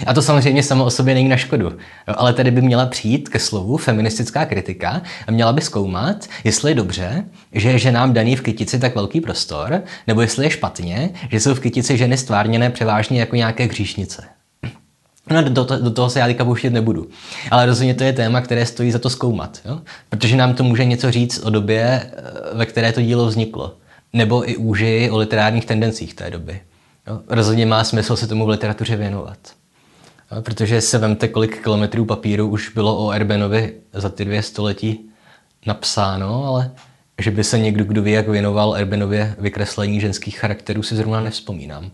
A 0.06 0.13
to 0.13 0.22
samozřejmě 0.22 0.63
samo 0.63 0.86
o 0.86 0.90
sobě 0.90 1.13
není 1.13 1.30
na 1.30 1.38
škodu. 1.38 1.66
Jo, 2.08 2.16
ale 2.18 2.34
tady 2.34 2.52
by 2.52 2.62
měla 2.62 2.86
přijít 2.86 3.30
ke 3.30 3.40
slovu 3.40 3.78
feministická 3.78 4.46
kritika 4.46 5.02
a 5.28 5.32
měla 5.32 5.54
by 5.54 5.62
zkoumat, 5.62 6.28
jestli 6.44 6.72
je 6.72 6.75
dobře, 6.75 7.25
že 7.52 7.70
je 7.70 7.80
ženám 7.80 8.13
daný 8.13 8.36
v 8.36 8.42
kytici 8.42 8.80
tak 8.80 8.96
velký 8.96 9.22
prostor, 9.22 9.82
nebo 10.08 10.22
jestli 10.22 10.46
je 10.46 10.50
špatně, 10.50 11.10
že 11.32 11.40
jsou 11.40 11.56
v 11.56 11.60
kytici 11.60 11.98
ženy 11.98 12.18
stvárněné 12.18 12.70
převážně 12.70 13.20
jako 13.20 13.36
nějaké 13.36 13.66
hříšnice. 13.66 14.24
No, 15.30 15.50
do, 15.50 15.66
to, 15.66 15.80
do 15.80 15.92
toho 15.92 16.10
se 16.10 16.20
já 16.20 16.28
teďka 16.28 16.46
pouštět 16.46 16.70
nebudu. 16.70 17.08
Ale 17.52 17.66
rozhodně 17.66 17.94
to 17.94 18.04
je 18.04 18.13
téma, 18.13 18.42
které 18.42 18.66
stojí 18.66 18.92
za 18.92 19.00
to 19.00 19.10
zkoumat. 19.10 19.60
Jo? 19.66 19.80
Protože 20.10 20.36
nám 20.36 20.54
to 20.54 20.63
může 20.63 20.86
něco 20.86 21.12
říct 21.12 21.40
o 21.44 21.50
době, 21.50 21.82
eh, 21.84 22.58
ve 22.58 22.66
které 22.66 22.92
to 22.92 23.02
dílo 23.02 23.25
vzniklo. 23.25 23.75
Nebo 24.13 24.50
i 24.50 24.58
úži 24.58 25.10
o 25.12 25.18
literárních 25.18 25.66
tendencích 25.66 26.13
té 26.13 26.30
doby. 26.30 26.62
Jo? 27.08 27.22
Rozhodně 27.28 27.66
má 27.66 27.84
smysl 27.84 28.16
se 28.16 28.28
tomu 28.28 28.46
v 28.46 28.50
literatuře 28.50 28.96
věnovat. 28.96 29.38
Jo? 30.32 30.42
Protože 30.42 30.82
se 30.82 30.98
vemte, 30.98 31.27
kolik 31.27 31.63
kilometrů 31.63 32.06
papíru 32.06 32.48
už 32.48 32.70
bylo 32.70 33.06
o 33.06 33.12
Erbenovi 33.12 33.74
za 33.94 34.10
ty 34.10 34.25
dvě 34.25 34.44
století 34.44 35.10
napsáno, 35.65 36.46
ale 36.46 36.72
že 37.22 37.32
by 37.32 37.44
se 37.44 37.60
někdo, 37.60 37.84
kdo 37.84 38.01
ví, 38.01 38.12
jak 38.12 38.27
věnoval 38.27 38.75
Erbenově 38.75 39.36
vykreslení 39.39 40.00
ženských 40.00 40.39
charakterů, 40.39 40.84
si 40.84 40.96
zrovna 40.96 41.22
nevzpomínám. 41.22 41.92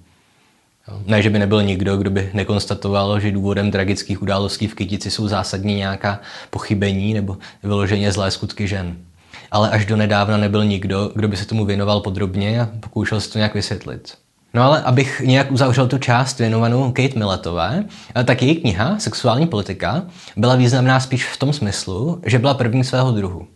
Ne, 1.05 1.21
že 1.21 1.29
by 1.29 1.39
nebyl 1.39 1.63
nikdo, 1.63 1.97
kdo 1.97 2.09
by 2.09 2.29
nekonstatoval, 2.33 3.19
že 3.19 3.31
důvodem 3.31 3.71
tragických 3.71 4.21
událostí 4.21 4.67
v 4.67 4.75
Kytici 4.75 5.11
jsou 5.11 5.27
zásadně 5.27 5.75
nějaká 5.75 6.19
pochybení 6.49 7.13
nebo 7.13 7.37
vyloženě 7.63 8.11
zlé 8.11 8.31
skutky 8.31 8.67
žen. 8.67 8.97
Ale 9.51 9.69
až 9.69 9.85
do 9.85 9.95
nedávna 9.95 10.37
nebyl 10.37 10.65
nikdo, 10.65 11.11
kdo 11.15 11.27
by 11.27 11.37
se 11.37 11.45
tomu 11.45 11.65
věnoval 11.65 12.01
podrobně 12.01 12.61
a 12.61 12.69
pokoušel 12.79 13.21
se 13.21 13.29
to 13.29 13.37
nějak 13.37 13.53
vysvětlit. 13.53 14.17
No 14.53 14.63
ale 14.63 14.81
abych 14.81 15.21
nějak 15.25 15.51
uzavřel 15.51 15.87
tu 15.87 15.97
část 15.97 16.39
věnovanou 16.39 16.91
Kate 16.91 17.19
Milletové, 17.19 17.83
tak 18.25 18.41
její 18.41 18.55
kniha 18.55 18.99
Sexuální 18.99 19.47
politika 19.47 20.03
byla 20.37 20.55
významná 20.55 20.99
spíš 20.99 21.25
v 21.25 21.37
tom 21.37 21.53
smyslu, 21.53 22.21
že 22.25 22.39
byla 22.39 22.53
první 22.53 22.83
svého 22.83 23.11
druhu 23.11 23.47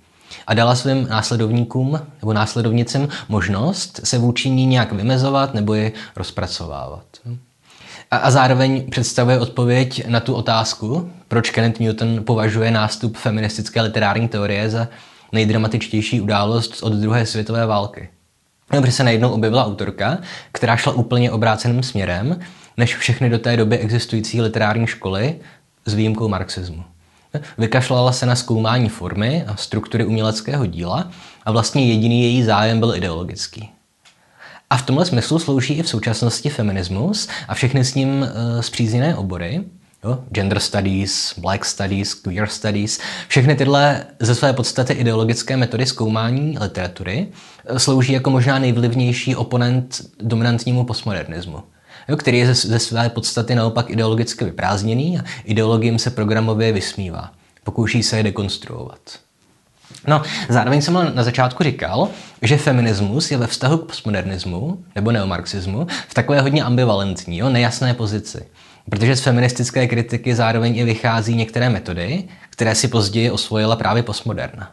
a 0.48 0.54
dala 0.54 0.76
svým 0.76 1.08
následovníkům 1.10 2.00
nebo 2.22 2.34
následovnicím 2.34 3.08
možnost 3.30 4.00
se 4.04 4.18
vůči 4.18 4.50
ní 4.50 4.66
nějak 4.66 4.92
vymezovat 4.92 5.54
nebo 5.54 5.74
je 5.74 5.92
rozpracovávat. 6.16 7.06
A, 8.12 8.18
a 8.18 8.32
zároveň 8.32 8.90
představuje 8.90 9.40
odpověď 9.40 10.08
na 10.08 10.20
tu 10.20 10.34
otázku, 10.34 11.12
proč 11.28 11.50
Kenneth 11.50 11.80
Newton 11.80 12.24
považuje 12.24 12.72
nástup 12.72 13.18
feministické 13.18 13.82
literární 13.82 14.28
teorie 14.28 14.70
za 14.70 14.88
nejdramatičtější 15.32 16.22
událost 16.22 16.84
od 16.84 16.94
druhé 16.94 17.26
světové 17.26 17.66
války. 17.66 18.10
Protože 18.82 18.92
se 18.92 19.03
najednou 19.03 19.30
objevila 19.30 19.65
autorka, 19.65 20.18
která 20.51 20.75
šla 20.75 20.94
úplně 20.94 21.32
obráceným 21.32 21.84
směrem, 21.84 22.39
než 22.77 22.96
všechny 22.96 23.30
do 23.30 23.39
té 23.39 23.58
doby 23.58 23.77
existující 23.77 24.42
literární 24.42 24.88
školy 24.88 25.36
s 25.86 25.94
výjimkou 25.94 26.27
marxismu. 26.27 26.84
Vykašlala 27.58 28.12
se 28.12 28.25
na 28.25 28.36
zkoumání 28.36 28.89
formy 28.89 29.44
a 29.48 29.56
struktury 29.56 30.06
uměleckého 30.06 30.65
díla 30.65 31.12
a 31.46 31.51
vlastně 31.51 31.88
jediný 31.88 32.24
její 32.24 32.44
zájem 32.44 32.80
byl 32.80 32.96
ideologický. 32.96 33.70
A 34.70 34.77
v 34.77 34.86
tomhle 34.86 35.06
smyslu 35.06 35.39
slouží 35.39 35.74
i 35.74 35.84
v 35.84 35.89
současnosti 35.89 36.50
feminismus 36.50 37.30
a 37.48 37.53
všechny 37.53 37.86
s 37.86 37.96
ním 37.96 38.27
zpřízněné 38.62 39.15
obory, 39.15 39.63
jo? 40.03 40.24
gender 40.31 40.60
studies, 40.60 41.33
black 41.38 41.65
studies, 41.65 42.13
queer 42.13 42.48
studies, 42.48 43.00
všechny 43.27 43.55
tyhle 43.55 44.05
ze 44.19 44.36
své 44.36 44.53
podstaty 44.53 44.93
ideologické 44.93 45.57
metody 45.57 45.86
zkoumání 45.86 46.57
literatury 46.62 47.27
uh, 47.72 47.77
slouží 47.77 48.13
jako 48.13 48.29
možná 48.29 48.60
nejvlivnější 48.60 49.36
oponent 49.36 50.01
dominantnímu 50.19 50.83
postmodernismu 50.83 51.63
jo, 52.10 52.17
který 52.17 52.38
je 52.38 52.53
ze, 52.53 52.67
ze 52.69 52.79
své 52.79 53.10
podstaty 53.10 53.55
naopak 53.55 53.89
ideologicky 53.89 54.45
vyprázdněný 54.45 55.19
a 55.19 55.24
ideologiím 55.43 56.00
se 56.00 56.10
programově 56.10 56.72
vysmívá. 56.72 57.31
Pokouší 57.63 58.03
se 58.03 58.17
je 58.17 58.24
dekonstruovat. 58.24 59.00
No, 60.07 60.22
zároveň 60.50 60.81
jsem 60.81 61.12
na 61.13 61.24
začátku 61.24 61.63
říkal, 61.63 62.10
že 62.41 62.57
feminismus 62.57 63.31
je 63.31 63.38
ve 63.38 63.48
vztahu 63.48 63.77
k 63.77 63.86
postmodernismu 63.88 64.83
nebo 64.95 65.12
neomarxismu 65.12 65.88
v 66.07 66.13
takové 66.13 66.41
hodně 66.41 66.63
ambivalentní, 66.63 67.38
jo, 67.38 67.50
nejasné 67.50 67.93
pozici. 67.93 68.45
Protože 68.90 69.16
z 69.16 69.22
feministické 69.22 69.88
kritiky 69.88 70.36
zároveň 70.36 70.78
i 70.78 70.84
vychází 70.84 71.36
některé 71.36 71.70
metody, 71.70 72.24
které 72.50 72.75
si 72.75 72.88
později 72.88 73.32
osvojila 73.32 73.75
právě 73.75 74.04
postmoderna. 74.04 74.72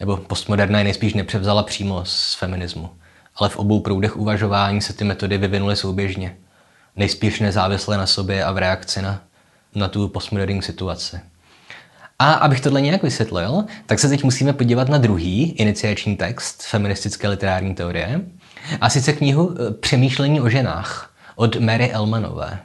Nebo 0.00 0.16
postmoderna 0.16 0.78
je 0.78 0.84
nejspíš 0.84 1.14
nepřevzala 1.14 1.62
přímo 1.62 2.04
z 2.04 2.34
feminismu. 2.34 2.90
Ale 3.36 3.48
v 3.48 3.56
obou 3.56 3.80
proudech 3.80 4.16
uvažování 4.16 4.80
se 4.80 4.92
ty 4.92 5.04
metody 5.04 5.38
vyvinuly 5.38 5.76
souběžně 5.76 6.36
nejspíš 6.96 7.40
nezávisle 7.40 7.96
na 7.96 8.06
sobě 8.06 8.44
a 8.44 8.52
v 8.52 8.58
reakci 8.58 9.02
na, 9.02 9.20
na 9.74 9.88
tu 9.88 10.08
postmoderní 10.08 10.62
situaci. 10.62 11.20
A 12.18 12.32
abych 12.32 12.60
tohle 12.60 12.80
nějak 12.80 13.02
vysvětlil, 13.02 13.64
tak 13.86 13.98
se 13.98 14.08
teď 14.08 14.24
musíme 14.24 14.52
podívat 14.52 14.88
na 14.88 14.98
druhý 14.98 15.50
iniciační 15.50 16.16
text 16.16 16.62
feministické 16.62 17.28
literární 17.28 17.74
teorie, 17.74 18.20
a 18.80 18.90
sice 18.90 19.12
knihu 19.12 19.54
eh, 19.54 19.74
Přemýšlení 19.74 20.40
o 20.40 20.48
ženách 20.48 21.14
od 21.36 21.56
Mary 21.56 21.90
Elmanové. 21.90 22.58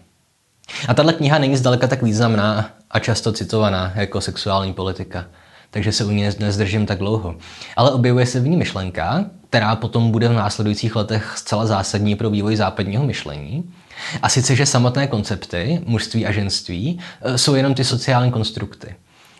A 0.87 0.93
tahle 0.93 1.13
kniha 1.13 1.37
není 1.37 1.57
zdaleka 1.57 1.87
tak 1.87 2.01
významná 2.01 2.69
a 2.91 2.99
často 2.99 3.31
citovaná 3.31 3.91
jako 3.95 4.21
sexuální 4.21 4.73
politika, 4.73 5.25
takže 5.71 5.91
se 5.91 6.05
u 6.05 6.11
ní 6.11 6.29
nezdržím 6.39 6.85
tak 6.85 6.97
dlouho. 6.97 7.35
Ale 7.75 7.91
objevuje 7.91 8.25
se 8.25 8.39
v 8.39 8.47
ní 8.47 8.57
myšlenka, 8.57 9.25
která 9.49 9.75
potom 9.75 10.11
bude 10.11 10.27
v 10.27 10.33
následujících 10.33 10.95
letech 10.95 11.33
zcela 11.35 11.65
zásadní 11.65 12.15
pro 12.15 12.29
vývoj 12.29 12.55
západního 12.55 13.03
myšlení, 13.03 13.73
a 14.21 14.29
sice, 14.29 14.55
že 14.55 14.65
samotné 14.65 15.07
koncepty, 15.07 15.81
mužství 15.85 16.25
a 16.25 16.31
ženství, 16.31 16.99
eh, 17.21 17.37
jsou 17.37 17.55
jenom 17.55 17.73
ty 17.73 17.83
sociální 17.83 18.31
konstrukty. 18.31 18.95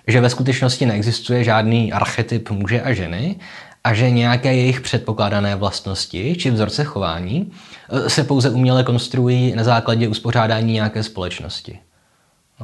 Že 0.08 0.22
ve 0.22 0.30
skutečnosti 0.30 0.86
neexistuje 0.86 1.44
žádný 1.44 1.94
archetyp 1.94 2.50
muže 2.50 2.82
a 2.82 2.94
ženy 2.94 3.36
a 3.84 3.94
že 3.94 4.12
nějaké 4.12 4.56
jejich 4.56 4.82
předpokládané 4.82 5.56
vlastnosti 5.56 6.36
či 6.36 6.52
vzorce 6.52 6.84
chování 6.84 7.52
se 8.08 8.24
pouze 8.24 8.50
uměle 8.50 8.84
konstruují 8.84 9.56
na 9.56 9.64
základě 9.64 10.08
uspořádání 10.08 10.74
nějaké 10.74 11.04
společnosti. 11.04 11.80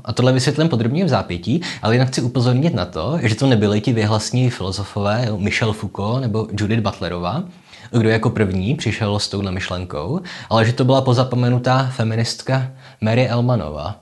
A 0.03 0.13
tohle 0.13 0.34
vysvětlím 0.34 0.70
podrobně 0.70 1.06
v 1.06 1.10
zápětí, 1.10 1.62
ale 1.82 1.96
jinak 1.96 2.08
chci 2.08 2.22
upozornit 2.22 2.74
na 2.74 2.86
to, 2.86 3.20
že 3.22 3.36
to 3.36 3.48
nebyli 3.48 3.82
ti 3.82 3.94
vyhlasní 3.94 4.50
filozofové 4.50 5.27
Michel 5.38 5.74
Foucault 5.74 6.22
nebo 6.22 6.48
Judith 6.60 6.82
Butlerová, 6.82 7.44
kdo 7.92 8.10
jako 8.10 8.30
první 8.30 8.75
přišel 8.75 9.20
s 9.20 9.27
touhle 9.27 9.51
myšlenkou, 9.51 10.22
ale 10.50 10.65
že 10.65 10.74
to 10.74 10.86
byla 10.86 11.01
pozapomenutá 11.01 11.92
feministka 11.96 12.72
Mary 13.01 13.27
Elmanová. 13.27 14.00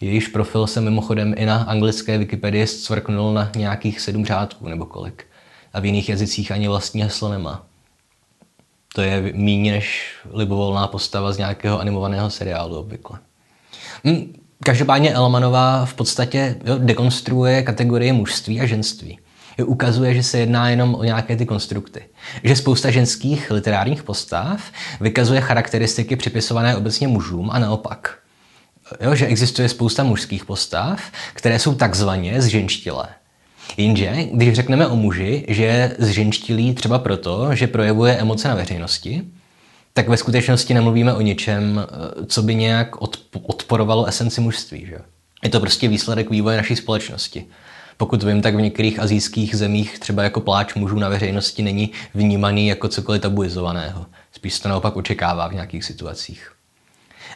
Jejíž 0.00 0.28
profil 0.28 0.66
se 0.66 0.80
mimochodem 0.80 1.34
i 1.36 1.46
na 1.46 1.56
anglické 1.56 2.18
Wikipedii 2.18 2.66
zcvrknul 2.66 3.34
na 3.34 3.50
nějakých 3.56 4.00
sedm 4.00 4.26
řádků 4.26 4.68
nebo 4.68 4.86
kolik. 4.86 5.26
A 5.72 5.80
v 5.80 5.84
jiných 5.84 6.08
jazycích 6.08 6.52
ani 6.52 6.68
vlastní 6.68 7.02
heslo 7.02 7.28
nemá. 7.28 7.66
To 8.94 9.02
je 9.02 9.32
méně 9.34 9.72
než 9.72 10.16
libovolná 10.32 10.86
postava 10.86 11.32
z 11.32 11.38
nějakého 11.38 11.80
animovaného 11.80 12.30
seriálu 12.30 12.78
obvykle. 12.78 13.18
Hm, 14.04 14.32
každopádně 14.64 15.12
Elmanová 15.12 15.84
v 15.84 15.94
podstatě 15.94 16.56
jo, 16.64 16.78
dekonstruuje 16.78 17.62
kategorie 17.62 18.12
mužství 18.12 18.60
a 18.60 18.66
ženství 18.66 19.18
ukazuje, 19.62 20.14
že 20.14 20.22
se 20.22 20.38
jedná 20.38 20.70
jenom 20.70 20.94
o 20.94 21.04
nějaké 21.04 21.36
ty 21.36 21.46
konstrukty. 21.46 22.04
Že 22.44 22.56
spousta 22.56 22.90
ženských 22.90 23.50
literárních 23.50 24.02
postav 24.02 24.60
vykazuje 25.00 25.40
charakteristiky 25.40 26.16
připisované 26.16 26.76
obecně 26.76 27.08
mužům 27.08 27.50
a 27.50 27.58
naopak. 27.58 28.18
Jo, 29.00 29.14
že 29.14 29.26
existuje 29.26 29.68
spousta 29.68 30.02
mužských 30.02 30.44
postav, 30.44 31.00
které 31.34 31.58
jsou 31.58 31.74
takzvaně 31.74 32.42
zženštilé. 32.42 33.08
Jenže, 33.76 34.16
když 34.32 34.54
řekneme 34.54 34.86
o 34.86 34.96
muži, 34.96 35.44
že 35.48 35.64
je 35.64 35.96
zženštilý 35.98 36.74
třeba 36.74 36.98
proto, 36.98 37.54
že 37.54 37.66
projevuje 37.66 38.16
emoce 38.16 38.48
na 38.48 38.54
veřejnosti, 38.54 39.22
tak 39.92 40.08
ve 40.08 40.16
skutečnosti 40.16 40.74
nemluvíme 40.74 41.14
o 41.14 41.20
něčem, 41.20 41.86
co 42.26 42.42
by 42.42 42.54
nějak 42.54 43.02
odporovalo 43.32 44.06
esenci 44.06 44.40
mužství. 44.40 44.86
Že? 44.86 44.98
Je 45.44 45.50
to 45.50 45.60
prostě 45.60 45.88
výsledek 45.88 46.30
vývoje 46.30 46.56
naší 46.56 46.76
společnosti. 46.76 47.44
Pokud 47.96 48.22
vím, 48.22 48.42
tak 48.42 48.54
v 48.54 48.60
některých 48.60 48.98
azijských 48.98 49.56
zemích 49.56 49.98
třeba 49.98 50.22
jako 50.22 50.40
pláč 50.40 50.74
mužů 50.74 50.98
na 50.98 51.08
veřejnosti 51.08 51.62
není 51.62 51.90
vnímaný 52.14 52.66
jako 52.66 52.88
cokoliv 52.88 53.22
tabuizovaného. 53.22 54.06
Spíš 54.32 54.60
to 54.60 54.68
naopak 54.68 54.96
očekává 54.96 55.48
v 55.48 55.54
nějakých 55.54 55.84
situacích. 55.84 56.52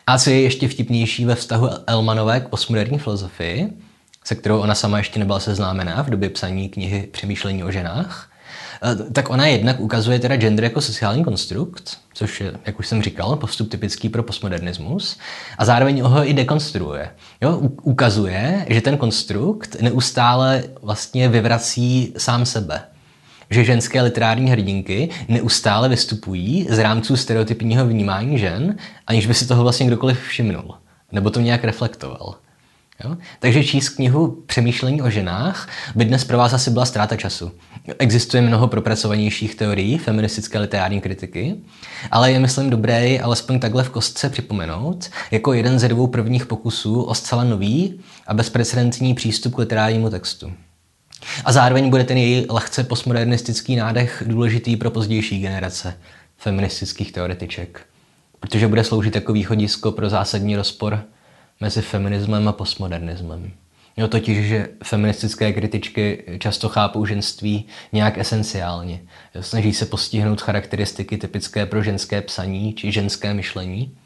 A 0.07 0.19
co 0.19 0.31
je 0.31 0.41
ještě 0.41 0.69
vtipnější 0.69 1.25
ve 1.25 1.35
vztahu 1.35 1.69
Elmanové 1.87 2.41
k 2.41 2.49
postmoderní 2.49 2.99
filozofii, 2.99 3.69
se 4.25 4.35
kterou 4.35 4.61
ona 4.61 4.75
sama 4.75 4.99
ještě 4.99 5.19
nebyla 5.19 5.41
seznámená 5.41 6.03
v 6.03 6.11
době 6.11 6.31
psaní 6.31 6.69
knihy 6.69 7.09
Přemýšlení 7.13 7.65
o 7.65 7.71
ženách, 7.71 8.31
Eh, 8.83 9.13
tak 9.13 9.31
ona 9.31 9.47
jednak 9.47 9.81
ukazuje 9.81 10.19
teda 10.19 10.37
gender 10.37 10.65
jako 10.65 10.81
sociální 10.81 11.25
konstrukt, 11.25 11.99
což 12.15 12.41
je, 12.41 12.53
jak 12.67 12.79
už 12.79 12.87
jsem 12.87 13.03
říkal, 13.03 13.37
postup 13.37 13.71
typický 13.71 14.09
pro 14.09 14.23
postmodernismus, 14.23 15.19
a 15.59 15.65
zároveň 15.65 16.03
ho 16.03 16.29
i 16.29 16.33
dekonstruuje. 16.33 17.11
Jo, 17.41 17.59
ukazuje, 17.83 18.67
že 18.69 18.81
ten 18.81 18.97
konstrukt 18.97 19.77
neustále 19.81 20.65
vlastně 20.83 21.29
vyvrací 21.29 22.15
sám 22.19 22.47
sebe. 22.47 22.81
Že 23.51 23.65
ženské 23.65 24.03
literární 24.03 24.51
hrdinky 24.51 25.09
neustále 25.29 25.89
vystupují 25.89 26.67
z 26.71 26.79
rámců 26.79 27.17
stereotypního 27.17 27.87
vnímání 27.87 28.39
žen, 28.39 28.77
aniž 29.07 29.27
by 29.27 29.35
si 29.35 29.47
toho 29.47 29.63
vlastně 29.63 29.87
kdokoliv 29.87 30.21
všimnul. 30.21 30.75
Nebo 31.13 31.31
to 31.31 31.41
nějak 31.41 31.65
reflektoval. 31.65 32.35
Jo? 33.05 33.17
Takže 33.39 33.65
číst 33.65 33.89
knihu 33.89 34.43
Přemýšlení 34.47 35.03
o 35.03 35.11
ženách 35.11 35.69
by 35.95 36.05
dnes 36.05 36.25
pro 36.25 36.39
vás 36.39 36.53
asi 36.53 36.71
byla 36.71 36.85
ztráta 36.85 37.17
času. 37.17 37.53
Existuje 37.99 38.43
mnoho 38.43 38.69
propracovanějších 38.69 39.55
teorií 39.55 39.99
feministické 39.99 40.59
literární 40.59 41.01
kritiky, 41.01 41.57
ale 42.11 42.33
je 42.33 42.39
myslím 42.39 42.71
dobré 42.71 43.19
alespoň 43.19 43.61
takhle 43.61 43.85
v 43.85 43.91
kostce 43.91 44.31
připomenout 44.31 45.11
jako 45.31 45.53
jeden 45.53 45.79
ze 45.79 45.89
dvou 45.89 46.07
prvních 46.07 46.47
pokusů 46.47 47.03
o 47.03 47.15
zcela 47.15 47.45
nový 47.45 48.01
a 48.27 48.35
bezprecedentní 48.35 49.15
přístup 49.15 49.55
k 49.55 49.59
literárnímu 49.59 50.11
textu. 50.11 50.53
A 51.45 51.53
zároveň 51.53 51.91
bude 51.91 52.05
ten 52.05 52.17
její 52.17 52.47
lehce 52.51 52.85
postmodernistický 52.85 53.77
nádech 53.77 54.23
důležitý 54.27 54.77
pro 54.77 54.91
pozdější 54.91 55.41
generace 55.41 55.95
feministických 56.37 57.13
teoretiček, 57.13 57.81
protože 58.41 58.69
bude 58.69 58.85
sloužit 58.85 59.15
jako 59.15 59.33
východisko 59.33 59.93
pro 59.93 60.09
zásadní 60.09 60.57
rozpor 60.57 61.05
mezi 61.61 61.83
feminismem 61.83 62.49
a 62.49 62.53
postmodernismem. 62.53 63.53
Jo, 63.97 64.09
totiž, 64.09 64.49
že 64.49 64.69
feministické 64.85 65.53
kritičky 65.53 66.25
často 66.39 66.69
chápou 66.69 67.07
ženství 67.07 67.67
nějak 67.93 68.19
esenciálně. 68.19 69.01
Snaží 69.41 69.73
se 69.73 69.87
postihnout 69.87 70.41
charakteristiky 70.41 71.19
typické 71.19 71.67
pro 71.67 71.83
ženské 71.83 72.23
psaní 72.23 72.73
či 72.73 72.93
ženské 72.93 73.35
myšlení, 73.35 73.97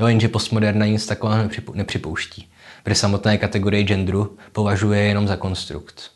jo, 0.00 0.06
jenže 0.06 0.28
postmoderna 0.28 0.86
nic 0.86 1.06
takového 1.06 1.48
nepřipouští. 1.74 2.48
Při 2.84 2.94
samotné 2.94 3.38
kategorii 3.38 3.84
genderu 3.84 4.36
považuje 4.52 5.00
jenom 5.00 5.28
za 5.28 5.36
konstrukt. 5.36 6.10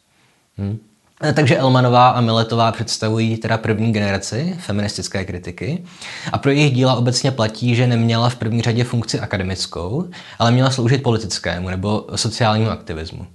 Hm? 0.59 0.79
Eh, 1.23 1.33
takže 1.33 1.57
Elmanová 1.57 2.09
a 2.09 2.21
Miletová 2.21 2.73
představují 2.73 3.37
teda 3.37 3.59
první 3.59 3.93
generaci 3.93 4.57
feministické 4.59 5.25
kritiky 5.25 5.85
a 6.33 6.39
pro 6.39 6.51
jejich 6.51 6.75
díla 6.75 6.95
obecně 6.95 7.31
platí, 7.31 7.75
že 7.75 7.87
neměla 7.87 8.29
v 8.29 8.37
první 8.37 8.63
řadě 8.63 8.85
funkci 8.85 9.21
akademickou, 9.21 10.09
ale 10.39 10.51
měla 10.51 10.71
sloužit 10.71 11.03
politickému 11.03 11.69
nebo 11.69 12.07
sociálnímu 12.17 12.71
aktivismu. 12.71 13.27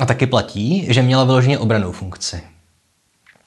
A 0.00 0.06
taky 0.06 0.26
platí, 0.26 0.86
že 0.88 1.02
měla 1.02 1.24
vyloženě 1.24 1.58
obranou 1.58 1.92
funkci. 1.92 2.42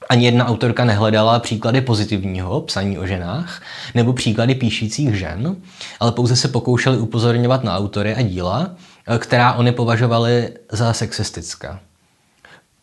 Ani 0.08 0.24
jedna 0.24 0.46
autorka 0.46 0.84
nehledala 0.84 1.38
příklady 1.38 1.80
pozitivního 1.80 2.60
psaní 2.60 2.98
o 2.98 3.06
ženách 3.06 3.62
nebo 3.94 4.12
příklady 4.12 4.54
píšících 4.54 5.14
žen, 5.14 5.56
ale 6.00 6.12
pouze 6.12 6.36
se 6.36 6.48
pokoušeli 6.48 6.98
upozorňovat 6.98 7.64
na 7.64 7.76
autory 7.76 8.14
a 8.14 8.22
díla, 8.22 8.70
eh, 9.06 9.18
která 9.18 9.52
oni 9.52 9.72
považovali 9.72 10.50
za 10.72 10.92
sexistická. 10.92 11.80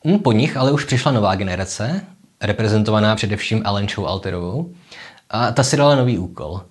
Hm, 0.05 0.19
po 0.19 0.31
nich 0.31 0.57
ale 0.57 0.71
už 0.71 0.85
přišla 0.85 1.11
nová 1.11 1.35
generace, 1.35 2.01
reprezentovaná 2.41 3.15
především 3.15 3.61
Ellen 3.65 3.87
Alterovou, 4.05 4.73
a 5.29 5.51
ta 5.51 5.63
si 5.63 5.77
dala 5.77 5.95
nový 5.95 6.17
úkol. 6.17 6.61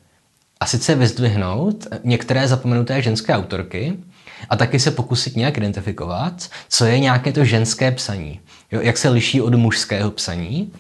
A 0.61 0.67
sice 0.67 0.95
vyzdvihnout 0.95 1.87
některé 2.05 2.49
zapomenuté 2.49 3.03
ženské 3.03 3.35
autorky 3.35 3.97
a 4.51 4.57
taky 4.57 4.81
se 4.81 4.91
pokusit 4.91 5.37
nějak 5.37 5.57
identifikovat, 5.59 6.49
co 6.69 6.85
je 6.85 6.99
nějaké 6.99 7.33
to 7.33 7.45
ženské 7.45 7.93
psaní, 7.93 8.41
jo, 8.73 8.81
jak 8.81 8.99
se 8.99 9.09
liší 9.09 9.41
od 9.41 9.55
mužského 9.55 10.11
psaní. 10.11 10.73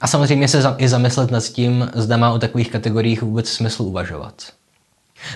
A 0.00 0.06
samozřejmě 0.06 0.48
se 0.48 0.62
i 0.78 0.88
zamyslet 0.88 1.30
nad 1.30 1.44
tím, 1.44 1.90
zda 1.94 2.16
má 2.16 2.32
o 2.32 2.38
takových 2.38 2.70
kategoriích 2.70 3.22
vůbec 3.22 3.48
smysl 3.48 3.82
uvažovat. 3.82 4.57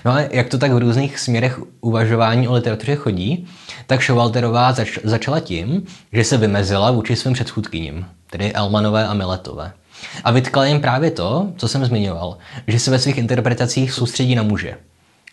No 0.05 0.13
a 0.13 0.21
jak 0.21 0.49
to 0.49 0.59
tak 0.59 0.73
v 0.73 0.79
různých 0.79 1.19
směrech 1.19 1.61
uvažování 1.81 2.49
o 2.49 2.55
literatuře 2.55 2.95
chodí, 2.95 3.47
tak 3.87 4.01
Šovalterová 4.01 4.73
zač- 4.73 4.99
začala 5.05 5.41
tím, 5.41 5.87
že 6.13 6.25
se 6.25 6.37
vymezila 6.37 6.91
vůči 6.91 7.17
svým 7.17 7.35
předchůdkyním, 7.35 8.07
tedy 8.31 8.53
Elmanové 8.53 9.07
a 9.07 9.15
Miletové. 9.15 9.73
A 10.25 10.31
vytkala 10.31 10.67
jim 10.67 10.81
právě 10.81 11.11
to, 11.11 11.53
co 11.57 11.69
jsem 11.69 11.85
zmiňoval, 11.85 12.39
že 12.67 12.79
se 12.79 12.91
ve 12.91 12.99
svých 12.99 13.19
interpretacích 13.19 13.93
soustředí 13.93 14.35
na 14.35 14.43
muže. 14.43 14.77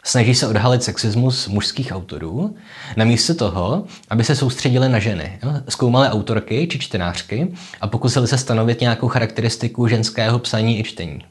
Snaží 0.04 0.36
se 0.36 0.48
odhalit 0.48 0.84
sexismus 0.84 1.48
mužských 1.48 1.92
autorů, 1.92 2.56
namísto 2.98 3.36
toho, 3.36 3.84
aby 4.10 4.24
se 4.24 4.36
soustředili 4.36 4.90
na 4.90 5.00
ženy. 5.00 5.40
Zkoumali 5.70 6.08
autorky 6.08 6.68
či 6.68 6.80
čtenářky 6.80 7.54
a 7.82 7.88
pokusili 7.88 8.28
se 8.28 8.38
stanovit 8.38 8.82
nějakou 8.82 9.08
charakteristiku 9.08 9.88
ženského 9.88 10.40
psaní 10.40 10.80
i 10.80 10.84
čtení. 10.84 11.22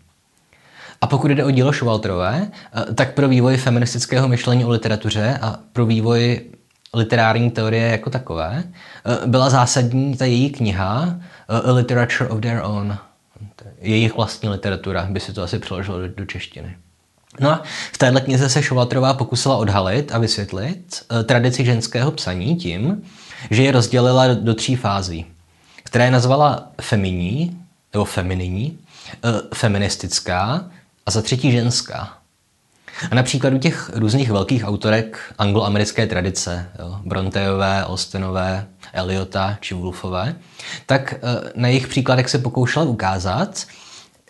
A 1.01 1.07
pokud 1.07 1.31
jde 1.31 1.45
o 1.45 1.51
dílo 1.51 1.73
Šuvaltrové, 1.73 2.49
eh, 2.51 2.95
tak 2.95 3.15
pro 3.15 3.29
vývoj 3.29 3.57
feministického 3.57 4.29
myšlení 4.29 4.65
o 4.65 4.71
literatuře 4.71 5.39
a 5.43 5.59
pro 5.73 5.87
vývoj 5.87 6.41
literární 6.95 7.51
teorie 7.51 7.89
jako 7.89 8.11
takové 8.11 8.65
eh, 8.65 9.27
byla 9.27 9.51
zásadní 9.51 10.17
ta 10.17 10.25
její 10.25 10.51
kniha 10.51 11.17
eh, 11.17 11.71
A 11.71 11.73
Literature 11.73 12.31
of 12.31 12.41
Their 12.41 12.61
Own. 12.65 12.99
Jejich 13.81 14.17
vlastní 14.17 14.49
literatura, 14.49 15.07
by 15.11 15.21
si 15.21 15.33
to 15.33 15.43
asi 15.43 15.59
přeložilo 15.59 15.99
do, 16.17 16.25
češtiny. 16.25 16.77
No 17.41 17.51
a 17.51 17.63
v 17.93 17.99
téhle 17.99 18.21
knize 18.21 18.49
se 18.49 18.63
Šovatrová 18.63 19.15
pokusila 19.15 19.57
odhalit 19.57 20.15
a 20.15 20.19
vysvětlit 20.19 21.03
tradici 21.25 21.65
ženského 21.65 22.11
psaní 22.11 22.57
tím, 22.57 23.03
že 23.51 23.63
je 23.63 23.73
rozdělila 23.73 24.35
do 24.35 24.55
tří 24.55 24.77
fází, 24.77 25.27
které 25.85 26.11
nazvala 26.11 26.69
feminní, 26.81 27.61
nebo 27.93 28.05
femininní, 28.05 28.79
feministická 29.55 30.71
a 31.09 31.11
za 31.11 31.23
třetí 31.23 31.53
ženská. 31.53 32.13
A 33.11 33.15
na 33.15 33.23
příkladu 33.23 33.59
těch 33.59 33.91
různých 33.95 34.31
velkých 34.31 34.65
autorek 34.65 35.19
angloamerické 35.39 36.07
tradice, 36.07 36.69
jo, 36.79 37.01
Bronteové, 37.05 37.85
Austenové, 37.85 38.67
Eliota 38.93 39.59
či 39.61 39.75
Woolfové, 39.75 40.37
tak 40.87 41.15
eh, 41.15 41.19
na 41.55 41.69
jejich 41.69 41.89
příkladech 41.89 42.29
se 42.29 42.39
pokoušela 42.39 42.85
ukázat, 42.85 43.67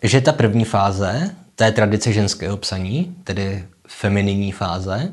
že 0.03 0.21
ta 0.21 0.31
první 0.31 0.65
fáze 0.65 1.35
té 1.55 1.71
tradice 1.71 2.13
ženského 2.13 2.57
psaní, 2.57 3.15
tedy 3.23 3.65
femininní 3.87 4.51
fáze, 4.51 5.11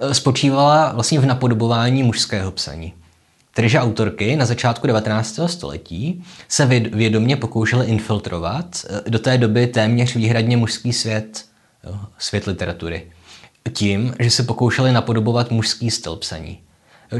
eh, 0.00 0.14
spočívala 0.14 0.92
vlastně 0.92 1.20
v 1.20 1.26
napodobování 1.26 2.02
mužského 2.02 2.50
psaní. 2.50 2.92
Tedy, 3.54 3.68
že 3.68 3.80
autorky 3.80 4.36
na 4.36 4.44
začátku 4.44 4.86
19. 4.86 5.40
století 5.46 6.24
se 6.48 6.66
vědomě 6.66 7.36
pokoušely 7.36 7.86
infiltrovat 7.86 8.86
eh, 8.88 9.10
do 9.10 9.18
té 9.18 9.38
doby 9.38 9.66
téměř 9.66 10.14
výhradně 10.14 10.56
mužský 10.56 10.92
svět, 10.92 11.44
jo, 11.84 11.98
svět 12.18 12.46
literatury. 12.46 13.10
Tím, 13.72 14.14
že 14.20 14.30
se 14.30 14.42
pokoušeli 14.42 14.92
napodobovat 14.92 15.50
mužský 15.50 15.90
styl 15.90 16.16
psaní. 16.16 16.60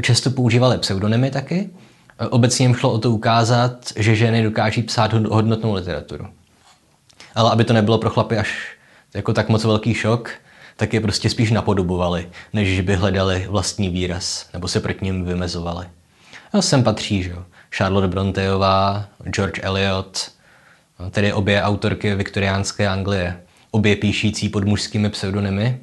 Často 0.01 0.31
používali 0.31 0.77
pseudonymy 0.77 1.31
taky. 1.31 1.69
Eh, 2.19 2.27
obecně 2.27 2.65
jim 2.65 2.75
šlo 2.75 2.91
o 2.91 2.97
to 2.97 3.11
ukázat, 3.11 3.93
že 3.95 4.15
ženy 4.15 4.43
dokáží 4.43 4.83
psát 4.83 5.13
hodnotnou 5.13 5.73
literaturu. 5.73 6.27
Ale 7.35 7.51
aby 7.51 7.63
to 7.63 7.73
nebylo 7.73 7.97
pro 7.97 8.09
chlapy 8.09 8.37
až 8.37 8.77
jako 9.13 9.33
tak 9.33 9.49
moc 9.49 9.63
velký 9.63 9.93
šok, 9.93 10.31
tak 10.77 10.93
je 10.93 11.01
prostě 11.01 11.29
spíš 11.29 11.51
napodobovali, 11.51 12.29
než 12.53 12.81
by 12.81 12.95
hledali 12.95 13.47
vlastní 13.49 13.89
výraz 13.89 14.49
nebo 14.53 14.67
se 14.67 14.79
proti 14.79 15.05
ním 15.05 15.25
vymezovali. 15.25 15.85
No, 16.55 16.61
sem 16.61 16.83
patří, 16.83 17.23
že 17.23 17.35
Charlotte 17.71 18.07
Bronteová, 18.07 19.05
George 19.29 19.59
Eliot, 19.63 20.31
no, 20.99 21.09
tedy 21.09 21.33
obě 21.33 21.63
autorky 21.63 22.15
viktoriánské 22.15 22.87
Anglie, 22.87 23.39
obě 23.71 23.95
píšící 23.95 24.49
pod 24.49 24.63
mužskými 24.63 25.09
pseudonymy. 25.09 25.79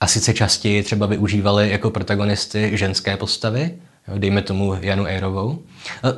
A 0.00 0.06
sice 0.06 0.34
častěji 0.34 0.82
třeba 0.82 1.06
využívali 1.06 1.70
jako 1.70 1.90
protagonisty 1.90 2.70
ženské 2.74 3.16
postavy, 3.16 3.74
dejme 4.16 4.42
tomu 4.42 4.76
Janu 4.80 5.06
Eirovou. 5.06 5.58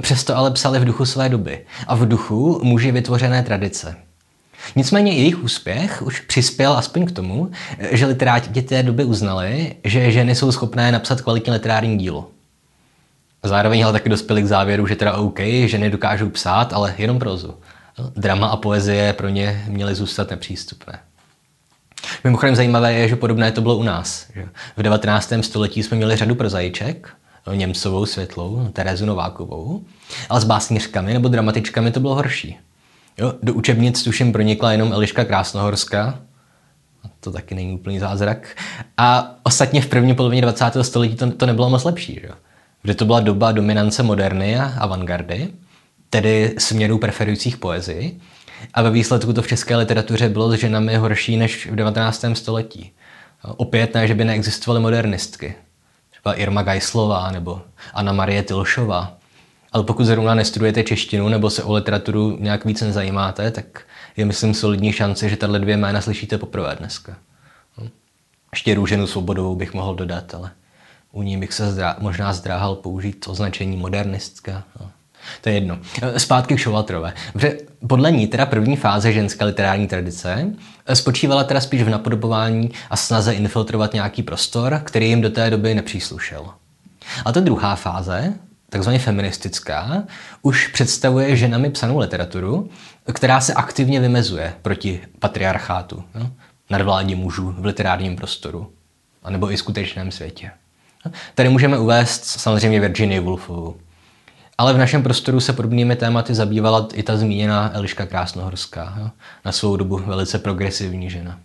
Přesto 0.03 0.37
ale 0.37 0.51
psali 0.51 0.79
v 0.79 0.85
duchu 0.85 1.07
své 1.07 1.29
doby 1.29 1.67
a 1.87 1.95
v 1.95 2.09
duchu 2.09 2.61
muži 2.63 2.93
vytvořené 2.93 3.43
tradice. 3.43 3.97
Nicméně 4.77 5.13
jejich 5.13 5.43
úspěch 5.43 6.03
už 6.03 6.21
přispěl 6.21 6.73
aspoň 6.73 7.07
k 7.07 7.13
tomu, 7.13 7.51
že 7.91 8.07
literáti 8.07 8.63
té 8.63 8.83
doby 8.83 9.05
uznali, 9.05 9.75
že 9.85 10.13
ženy 10.13 10.35
jsou 10.35 10.53
schopné 10.53 10.93
napsat 10.93 11.21
kvalitní 11.21 11.53
literární 11.53 11.99
dílo. 11.99 12.34
Zároveň 13.45 13.85
ale 13.85 13.93
taky 13.93 14.09
dospěli 14.09 14.43
k 14.43 14.47
závěru, 14.47 14.87
že 14.87 14.97
teda 14.97 15.13
OK, 15.13 15.41
že 15.65 15.79
nedokážou 15.79 16.29
psát, 16.29 16.73
ale 16.73 16.95
jenom 16.99 17.19
prozu. 17.19 17.55
Drama 18.17 18.47
a 18.47 18.57
poezie 18.57 19.13
pro 19.13 19.29
ně 19.29 19.65
měly 19.69 19.95
zůstat 19.95 20.31
nepřístupné. 20.31 20.99
Mimochodem 22.25 22.57
zajímavé 22.57 22.93
je, 22.93 23.09
že 23.09 23.17
podobné 23.17 23.53
to 23.53 23.61
bylo 23.61 23.77
u 23.77 23.83
nás. 23.83 24.27
V 24.77 24.83
19. 24.83 25.33
století 25.41 25.83
jsme 25.83 25.97
měli 25.97 26.17
řadu 26.17 26.35
prozajíček, 26.35 27.09
Němcovou 27.55 28.07
světlou, 28.07 28.69
Terezu 28.73 29.07
Novákovou, 29.07 29.85
ale 30.29 30.41
s 30.41 30.45
básnířkami 30.45 31.13
nebo 31.13 31.29
dramatičkami 31.29 31.91
to 31.91 32.01
bylo 32.01 32.15
horší. 32.15 32.59
Jo, 33.19 33.35
do 33.43 33.55
učebnic 33.55 34.03
tuším 34.03 34.33
pronikla 34.33 34.73
jenom 34.73 34.93
Eliška 34.93 35.25
Krásnohorská, 35.25 36.19
to 37.21 37.31
taky 37.31 37.55
není 37.55 37.75
úplný 37.75 37.99
zázrak. 37.99 38.57
A 38.97 39.35
ostatně 39.43 39.81
v 39.81 39.87
první 39.87 40.15
polovině 40.15 40.43
20. 40.43 40.65
století 40.83 41.17
to, 41.17 41.31
to 41.31 41.47
nebylo 41.47 41.71
moc 41.71 41.85
lepší. 41.85 42.15
Že? 42.23 42.29
Kde 42.85 42.95
to 42.95 43.05
byla 43.05 43.21
doba 43.21 43.53
dominance 43.53 44.03
moderny 44.03 44.59
a 44.59 44.73
avantgardy, 44.79 45.49
tedy 46.11 46.55
směrů 46.59 46.99
preferujících 46.99 47.57
poezii. 47.57 48.21
A 48.75 48.83
ve 48.83 48.91
výsledku 48.91 49.33
to 49.33 49.43
v 49.43 49.47
české 49.47 49.77
literatuře 49.77 50.29
bylo 50.29 50.51
s 50.51 50.55
ženami 50.55 50.97
horší 50.97 51.37
než 51.37 51.67
v 51.67 51.75
19. 51.75 52.25
století. 52.35 52.93
Opět 53.57 53.95
ne, 53.95 54.09
že 54.09 54.15
by 54.15 54.25
neexistovaly 54.25 54.81
modernistky. 54.81 55.55
Třeba 56.11 56.35
Irma 56.35 56.63
Geislová 56.63 57.31
nebo 57.31 57.63
Anna 57.95 58.13
Marie 58.13 58.43
Tilšová. 58.43 59.17
Ale 59.73 59.85
pokud 59.85 60.05
zrovna 60.05 60.35
nestudujete 60.35 60.83
češtinu 60.83 61.29
nebo 61.29 61.51
se 61.51 61.63
o 61.63 61.73
literaturu 61.73 62.37
nějak 62.41 62.65
víc 62.65 62.81
nezajímáte, 62.81 63.51
tak 63.51 63.83
je 64.17 64.25
myslím 64.25 64.55
solidní 64.55 64.93
šance, 64.93 65.29
že 65.29 65.37
tahle 65.37 65.59
dvě 65.59 65.77
jména 65.77 66.01
slyšíte 66.01 66.39
poprvé 66.39 66.77
dneska. 66.79 67.17
Ještě 68.53 68.75
Růženu 68.75 69.07
Svobodovou 69.07 69.57
bych 69.57 69.75
mohl 69.75 69.95
dodat, 69.95 70.35
ale 70.35 70.51
u 71.15 71.23
ní 71.23 71.37
bych 71.39 71.53
se 71.53 71.73
zdrá, 71.73 71.97
možná 71.99 72.33
zdráhal 72.33 72.75
použít 72.75 73.29
označení 73.29 73.77
modernistka. 73.77 74.65
No. 74.81 74.91
To 75.41 75.49
je 75.49 75.55
jedno. 75.55 75.79
Zpátky 76.17 76.55
k 76.55 76.59
Šovatrové. 76.59 77.15
Podle 77.89 78.13
ní 78.13 78.27
teda 78.27 78.47
první 78.47 78.77
fáze 78.77 79.13
ženské 79.13 79.45
literární 79.45 79.87
tradice 79.87 80.53
spočívala 80.95 81.45
teda 81.45 81.61
spíš 81.61 81.83
v 81.83 81.89
napodobování 81.89 82.71
a 82.91 82.97
snaze 82.97 83.35
infiltrovat 83.35 83.93
nějaký 83.93 84.23
prostor, 84.23 84.81
který 84.85 85.09
jim 85.09 85.21
do 85.21 85.31
té 85.31 85.51
doby 85.51 85.75
nepříslušel. 85.75 86.47
A 87.25 87.33
ta 87.33 87.41
druhá 87.41 87.77
fáze, 87.77 88.35
takzvaně 88.71 88.99
feministická, 88.99 90.05
už 90.43 90.69
představuje 90.69 91.37
ženami 91.37 91.71
psanou 91.71 91.99
literaturu, 91.99 92.71
která 93.13 93.41
se 93.41 93.55
aktivně 93.55 94.01
vymezuje 94.01 94.55
proti 94.63 95.01
patriarchátu, 95.19 96.05
no, 96.15 96.31
nadvládě 96.71 97.17
mužů 97.17 97.55
v 97.59 97.65
literárním 97.65 98.17
prostoru, 98.17 98.73
anebo 99.23 99.53
i 99.53 99.57
skutečném 99.57 100.11
světě. 100.11 100.51
Tady 101.35 101.49
můžeme 101.49 101.79
uvést 101.79 102.25
samozřejmě 102.25 102.81
Virginia 102.81 103.21
Woolfovou. 103.21 103.77
Ale 104.59 104.73
v 104.73 104.79
našem 104.79 105.03
prostoru 105.03 105.41
se 105.41 105.53
podobnými 105.53 105.97
tématy 105.97 106.35
zabývala 106.35 106.89
i 106.93 107.03
ta 107.03 107.17
zmíněná 107.17 107.71
Eliška 107.75 108.07
Krásnohorská, 108.07 108.95
jo? 109.01 109.11
na 109.45 109.53
svou 109.53 109.77
dobu 109.77 109.97
velice 110.07 110.39
progresivní 110.39 111.11
žena. 111.11 111.39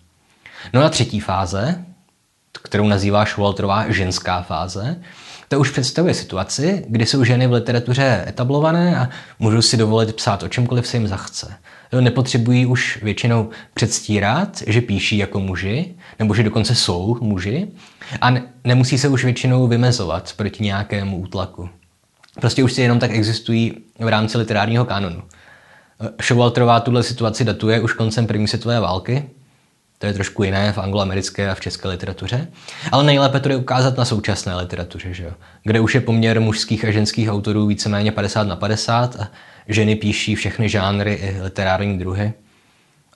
No 0.74 0.84
a 0.84 0.90
třetí 0.90 1.20
fáze, 1.20 1.86
kterou 2.64 2.88
nazývá 2.88 3.26
Šualtrová 3.26 3.92
ženská 3.92 4.42
fáze, 4.42 5.02
to 5.48 5.60
už 5.60 5.70
představuje 5.70 6.14
situaci, 6.14 6.86
kdy 6.88 7.06
jsou 7.06 7.24
ženy 7.24 7.48
v 7.48 7.54
literatuře 7.54 8.26
etablované 8.28 9.00
a 9.00 9.10
můžou 9.40 9.62
si 9.62 9.78
dovolit 9.78 10.16
psát 10.16 10.44
o 10.44 10.48
čemkoliv 10.48 10.88
se 10.88 10.98
jim 10.98 11.08
zachce. 11.08 11.58
Nepotřebují 12.00 12.66
už 12.66 13.00
většinou 13.04 13.50
předstírat, 13.74 14.64
že 14.68 14.82
píší 14.82 15.18
jako 15.18 15.40
muži, 15.40 15.96
nebo 16.20 16.34
že 16.34 16.44
dokonce 16.44 16.76
jsou 16.76 17.18
muži, 17.22 17.68
a 18.22 18.30
ne- 18.30 18.44
nemusí 18.64 18.98
se 18.98 19.08
už 19.08 19.24
většinou 19.24 19.68
vymezovat 19.68 20.34
proti 20.36 20.64
nějakému 20.64 21.18
útlaku. 21.18 21.70
Prostě 22.40 22.64
už 22.64 22.74
si 22.74 22.82
jenom 22.82 23.00
tak 23.00 23.12
existují 23.12 23.78
v 24.00 24.08
rámci 24.08 24.38
literárního 24.38 24.86
kanonu. 24.86 25.24
Showalterová 26.22 26.80
tuhle 26.80 27.04
situaci 27.04 27.46
datuje 27.46 27.80
už 27.80 27.94
koncem 27.94 28.28
první 28.28 28.48
světové 28.48 28.80
války, 28.80 29.30
to 30.00 30.06
je 30.06 30.14
trošku 30.14 30.44
jiné 30.44 30.74
v 30.74 30.78
angloamerické 30.78 31.50
a 31.50 31.56
v 31.56 31.60
české 31.60 31.88
literatuře. 31.88 32.48
Ale 32.92 33.04
nejlépe 33.04 33.40
to 33.40 33.50
je 33.50 33.56
ukázat 33.56 33.98
na 33.98 34.06
současné 34.06 34.56
literatuře, 34.56 35.14
že 35.14 35.24
jo? 35.24 35.32
kde 35.64 35.80
už 35.80 35.96
je 35.96 36.02
poměr 36.02 36.42
mužských 36.42 36.86
a 36.86 36.92
ženských 36.92 37.30
autorů 37.30 37.68
víceméně 37.68 38.12
50 38.12 38.44
na 38.44 38.56
50 38.56 39.16
a 39.16 39.28
ženy 39.70 39.96
píší 39.96 40.36
všechny 40.36 40.70
žánry 40.70 41.14
i 41.14 41.42
literární 41.42 42.00
druhy. 42.00 42.34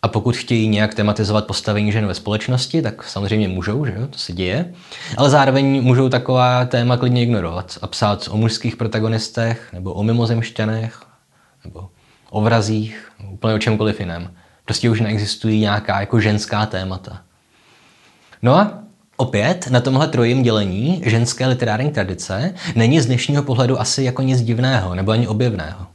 A 0.02 0.08
pokud 0.08 0.38
chtějí 0.38 0.68
nějak 0.68 0.94
tematizovat 0.94 1.48
postavení 1.48 1.92
žen 1.92 2.08
ve 2.08 2.14
společnosti, 2.14 2.82
tak 2.82 3.04
samozřejmě 3.04 3.48
můžou, 3.48 3.86
že 3.86 3.94
jo? 3.98 4.08
to 4.08 4.18
se 4.18 4.34
děje. 4.34 4.74
Ale 5.18 5.30
zároveň 5.30 5.84
můžou 5.84 6.10
taková 6.10 6.66
téma 6.66 6.98
klidně 6.98 7.24
ignorovat 7.24 7.78
a 7.82 7.88
psát 7.88 8.30
o 8.32 8.38
mužských 8.38 8.76
protagonistech, 8.76 9.74
nebo 9.74 9.94
o 9.94 10.04
mimozemšťanech, 10.04 11.02
nebo 11.66 11.90
o 12.30 12.42
vrazích, 12.42 13.12
úplně 13.32 13.54
o 13.54 13.60
čemkoliv 13.60 14.00
jiném. 14.00 14.34
Prostě 14.66 14.90
už 14.90 15.02
neexistují 15.02 15.60
nějaká 15.60 16.00
jako 16.00 16.20
ženská 16.20 16.66
témata. 16.66 17.22
No 18.42 18.56
a 18.56 18.80
opět 19.18 19.68
na 19.72 19.82
tomhle 19.82 20.08
trojím 20.08 20.44
dělení 20.44 21.02
ženské 21.06 21.48
literární 21.48 21.92
tradice 21.92 22.54
není 22.76 23.00
z 23.00 23.06
dnešního 23.06 23.44
pohledu 23.44 23.80
asi 23.82 24.04
jako 24.04 24.22
nic 24.22 24.42
divného 24.42 24.96
nebo 24.96 25.12
ani 25.12 25.28
objevného. 25.28 25.93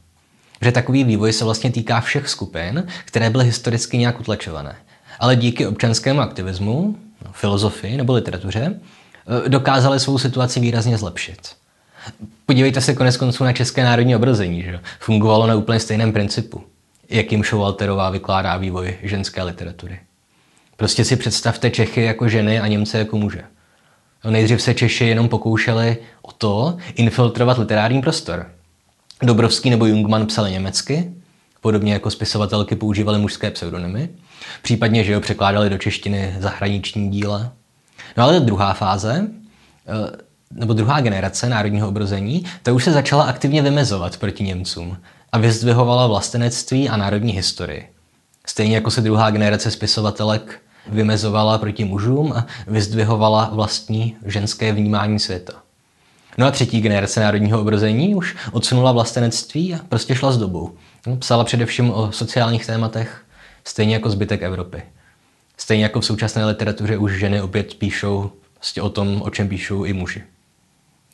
Že 0.61 0.73
takový 0.73 1.05
vývoj 1.05 1.33
se 1.33 1.44
vlastně 1.44 1.71
týká 1.71 2.01
všech 2.01 2.29
skupin, 2.29 2.87
které 3.05 3.31
byly 3.31 3.44
historicky 3.44 3.99
nějak 3.99 4.21
utlačované. 4.21 4.77
Ale 5.21 5.37
díky 5.37 5.66
občanskému 5.66 6.21
aktivismu, 6.21 6.97
no, 7.25 7.33
filozofii 7.33 7.97
nebo 7.97 8.12
literatuře 8.12 8.81
eh, 9.47 9.49
dokázali 9.49 10.01
svou 10.01 10.18
situaci 10.18 10.61
výrazně 10.61 10.99
zlepšit. 10.99 11.38
Podívejte 12.47 12.81
se 12.81 12.94
konec 12.94 13.16
konců 13.16 13.44
na 13.44 13.53
české 13.53 13.85
národní 13.85 14.16
obrození, 14.16 14.62
že 14.62 14.81
fungovalo 15.01 15.47
na 15.47 15.55
úplně 15.55 15.81
stejném 15.81 16.12
principu 16.12 16.64
jakým 17.09 17.44
Showalterová 17.44 18.11
vykládá 18.11 18.57
vývoj 18.57 18.99
ženské 19.03 19.42
literatury. 19.42 20.01
Prostě 20.77 21.05
si 21.05 21.16
představte 21.16 21.71
Čechy 21.71 22.03
jako 22.03 22.29
ženy 22.29 22.61
a 22.61 22.66
Němce 22.66 22.99
jako 22.99 23.16
muže. 23.16 23.42
No, 24.25 24.31
nejdřív 24.31 24.62
se 24.62 24.75
Češi 24.75 25.05
jenom 25.05 25.29
pokoušeli 25.29 25.97
o 26.23 26.33
to 26.33 26.77
infiltrovat 26.94 27.59
literární 27.59 28.01
prostor. 28.01 28.47
Dobrovský 29.22 29.70
nebo 29.70 29.87
Jungmann 29.87 30.26
psali 30.26 30.50
německy, 30.50 31.12
podobně 31.61 31.92
jako 31.92 32.11
spisovatelky 32.11 32.76
používali 32.76 33.18
mužské 33.18 33.50
pseudonymy, 33.50 34.09
případně, 34.62 35.04
že 35.04 35.14
ho 35.14 35.20
překládali 35.20 35.70
do 35.70 35.78
češtiny 35.78 36.37
zahraniční 36.38 37.11
díla. 37.11 37.52
No 38.16 38.24
ale 38.24 38.40
druhá 38.40 38.72
fáze, 38.72 39.28
eh, 39.87 40.16
nebo 40.50 40.72
druhá 40.72 41.00
generace 41.00 41.48
národního 41.48 41.88
obrození, 41.88 42.44
ta 42.62 42.72
už 42.72 42.85
se 42.85 42.92
začala 42.92 43.24
aktivně 43.24 43.62
vymezovat 43.62 44.16
proti 44.16 44.44
Němcům 44.44 44.96
a 45.33 45.38
vyzdvihovala 45.38 46.07
vlastenectví 46.07 46.88
a 46.88 46.96
národní 46.96 47.33
historii. 47.33 47.88
Stejně 48.46 48.74
jako 48.74 48.90
se 48.90 49.00
druhá 49.00 49.31
generace 49.31 49.70
spisovatelek 49.70 50.61
vymezovala 50.88 51.59
proti 51.59 51.85
mužům 51.85 52.33
a 52.33 52.46
vyzdvihovala 52.66 53.50
vlastní 53.52 54.16
ženské 54.26 54.72
vnímání 54.72 55.18
světa. 55.18 55.52
No 56.38 56.46
a 56.46 56.51
třetí 56.51 56.81
generace 56.81 57.20
národního 57.20 57.61
obrození 57.61 58.14
už 58.14 58.37
odsunula 58.53 58.92
vlastenectví 58.92 59.74
a 59.74 59.79
prostě 59.88 60.14
šla 60.14 60.33
s 60.33 60.38
dobou. 60.38 60.72
No, 61.07 61.16
psala 61.16 61.44
především 61.44 61.90
o 61.90 62.12
sociálních 62.12 62.66
tématech, 62.66 63.22
stejně 63.64 63.94
jako 63.94 64.11
zbytek 64.11 64.42
Evropy. 64.42 64.83
Stejně 65.57 65.83
jako 65.83 66.01
v 66.01 66.05
současné 66.05 66.44
literatuře 66.44 66.96
už 66.96 67.18
ženy 67.18 67.42
opět 67.42 67.74
píšou 67.74 68.31
prostě 68.55 68.83
o 68.83 68.90
tom, 68.90 69.22
o 69.22 69.31
čem 69.31 69.48
píšou 69.48 69.85
i 69.85 69.92
muži. 69.92 70.22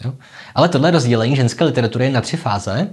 Jo? 0.05 0.15
Ale 0.55 0.69
tohle 0.69 0.91
rozdělení 0.91 1.37
ženské 1.37 1.65
literatury 1.65 2.11
na 2.11 2.21
tři 2.21 2.37
fáze 2.37 2.89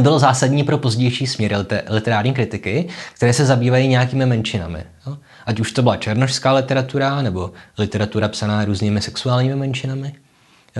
bylo 0.00 0.18
zásadní 0.18 0.64
pro 0.64 0.78
pozdější 0.78 1.26
směry 1.26 1.54
literární 1.88 2.34
kritiky, 2.34 2.88
které 3.16 3.32
se 3.32 3.46
zabývají 3.46 3.88
nějakými 3.88 4.26
menšinami. 4.26 4.84
Jo? 5.06 5.18
Ať 5.46 5.60
už 5.60 5.72
to 5.72 5.82
byla 5.82 5.96
černožská 5.96 6.52
literatura 6.52 7.22
nebo 7.22 7.52
literatura 7.78 8.28
psaná 8.28 8.64
různými 8.64 9.00
sexuálními 9.00 9.56
menšinami. 9.56 10.14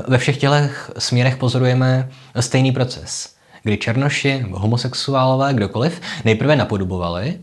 Ve 0.08 0.18
všech 0.18 0.36
těch 0.36 0.90
směrech 0.98 1.36
pozorujeme 1.36 2.08
stejný 2.40 2.72
proces, 2.72 3.34
kdy 3.62 3.76
černoši 3.76 4.46
homosexuálové, 4.50 5.54
kdokoliv, 5.54 6.00
nejprve 6.24 6.56
napodobovali, 6.56 7.38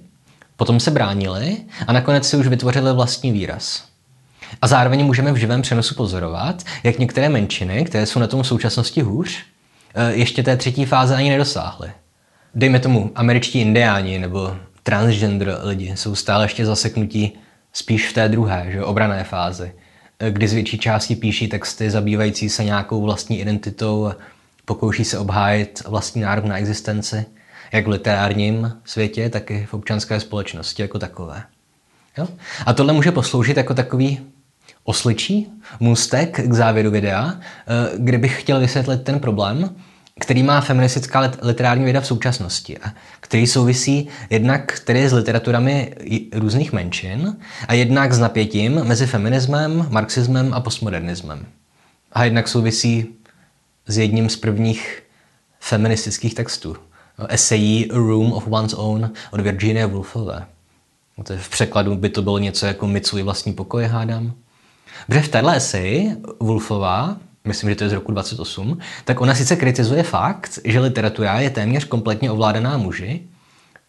potom 0.56 0.80
se 0.80 0.92
bránili 0.92 1.58
a 1.88 1.94
nakonec 1.94 2.30
si 2.30 2.38
už 2.38 2.48
vytvořili 2.48 2.94
vlastní 2.94 3.32
výraz. 3.32 3.84
A 4.62 4.68
zároveň 4.68 5.06
můžeme 5.06 5.32
v 5.32 5.36
živém 5.36 5.62
přenosu 5.62 5.96
pozorovat, 5.96 6.64
jak 6.84 7.00
některé 7.00 7.30
menšiny, 7.30 7.86
které 7.86 8.06
jsou 8.06 8.20
na 8.20 8.28
tom 8.28 8.44
v 8.44 8.48
současnosti 8.48 9.02
hůř, 9.02 9.44
Eh, 9.94 10.14
ještě 10.14 10.44
té 10.44 10.58
třetí 10.58 10.86
fáze 10.86 11.16
ani 11.16 11.30
nedosáhli. 11.30 11.92
Dejme 12.56 12.80
tomu, 12.80 13.12
američtí 13.16 13.62
indiáni 13.62 14.20
nebo 14.20 14.58
transgender 14.84 15.58
lidi 15.64 15.94
jsou 15.96 16.16
stále 16.16 16.46
ještě 16.46 16.66
zaseknutí 16.66 17.32
spíš 17.74 18.10
v 18.10 18.14
té 18.14 18.30
druhé, 18.30 18.68
že, 18.72 18.84
obrané 18.84 19.24
fázi, 19.24 19.72
kdy 20.30 20.48
z 20.48 20.54
větší 20.54 20.78
části 20.78 21.16
píší 21.16 21.48
texty 21.48 21.90
zabývající 21.90 22.50
se 22.50 22.64
nějakou 22.64 23.02
vlastní 23.02 23.40
identitou 23.40 24.12
pokouší 24.66 25.06
se 25.06 25.18
obhájit 25.18 25.84
vlastní 25.88 26.22
nárok 26.22 26.46
na 26.46 26.58
existenci, 26.58 27.26
jak 27.72 27.86
v 27.86 27.90
literárním 27.90 28.74
světě, 28.86 29.30
tak 29.30 29.52
i 29.52 29.66
v 29.66 29.74
občanské 29.74 30.20
společnosti 30.20 30.82
jako 30.82 31.00
takové. 31.00 31.44
Jo? 32.18 32.28
A 32.66 32.74
tohle 32.74 32.94
může 32.94 33.12
posloužit 33.12 33.58
jako 33.58 33.74
takový 33.74 34.20
osličí 34.84 35.52
můstek 35.80 36.48
k 36.48 36.54
závěru 36.54 36.92
videa, 36.92 37.34
eh, 37.34 37.90
kde 37.98 38.18
bych 38.18 38.42
chtěl 38.42 38.60
vysvětlit 38.60 39.04
ten 39.04 39.20
problém, 39.20 39.76
který 40.20 40.44
má 40.44 40.62
feministická 40.62 41.32
literární 41.42 41.84
věda 41.84 42.02
v 42.02 42.08
současnosti 42.08 42.78
a 42.78 42.94
který 43.20 43.48
souvisí 43.48 44.08
jednak 44.30 44.80
tedy 44.80 45.10
s 45.10 45.14
literaturami 45.14 45.96
různých 46.34 46.74
menšin 46.74 47.38
a 47.68 47.74
jednak 47.74 48.14
s 48.14 48.20
napětím 48.20 48.84
mezi 48.84 49.08
feminismem, 49.08 49.88
marxismem 49.90 50.54
a 50.54 50.60
postmodernismem. 50.60 51.46
A 52.14 52.24
jednak 52.24 52.48
souvisí 52.48 53.08
s 53.88 53.98
jedním 53.98 54.30
z 54.30 54.36
prvních 54.36 55.04
feministických 55.60 56.36
textů, 56.36 56.78
esejí 57.30 57.92
A 57.92 57.96
Room 57.96 58.34
of 58.34 58.48
One's 58.50 58.74
Own 58.74 59.12
od 59.32 59.42
Virginia 59.42 59.88
Woolfové. 59.88 60.46
V 61.38 61.50
překladu 61.50 61.96
by 61.96 62.10
to 62.10 62.22
bylo 62.22 62.38
něco 62.38 62.66
jako 62.66 62.88
svůj 63.06 63.24
vlastní 63.24 63.54
pokoj, 63.54 63.86
hádám. 63.86 64.34
Protože 65.08 65.22
v 65.22 65.30
téhle 65.30 65.58
eseji 65.58 66.16
Wolfová, 66.40 67.18
myslím, 67.46 67.70
že 67.70 67.76
to 67.76 67.84
je 67.84 67.90
z 67.90 67.94
roku 67.94 68.12
28, 68.12 68.78
tak 69.06 69.22
ona 69.22 69.36
sice 69.36 69.56
kritizuje 69.56 70.04
fakt, 70.04 70.60
že 70.66 70.80
literatura 70.80 71.40
je 71.40 71.50
téměř 71.50 71.86
kompletně 71.86 72.32
ovládaná 72.32 72.78
muži, 72.78 73.22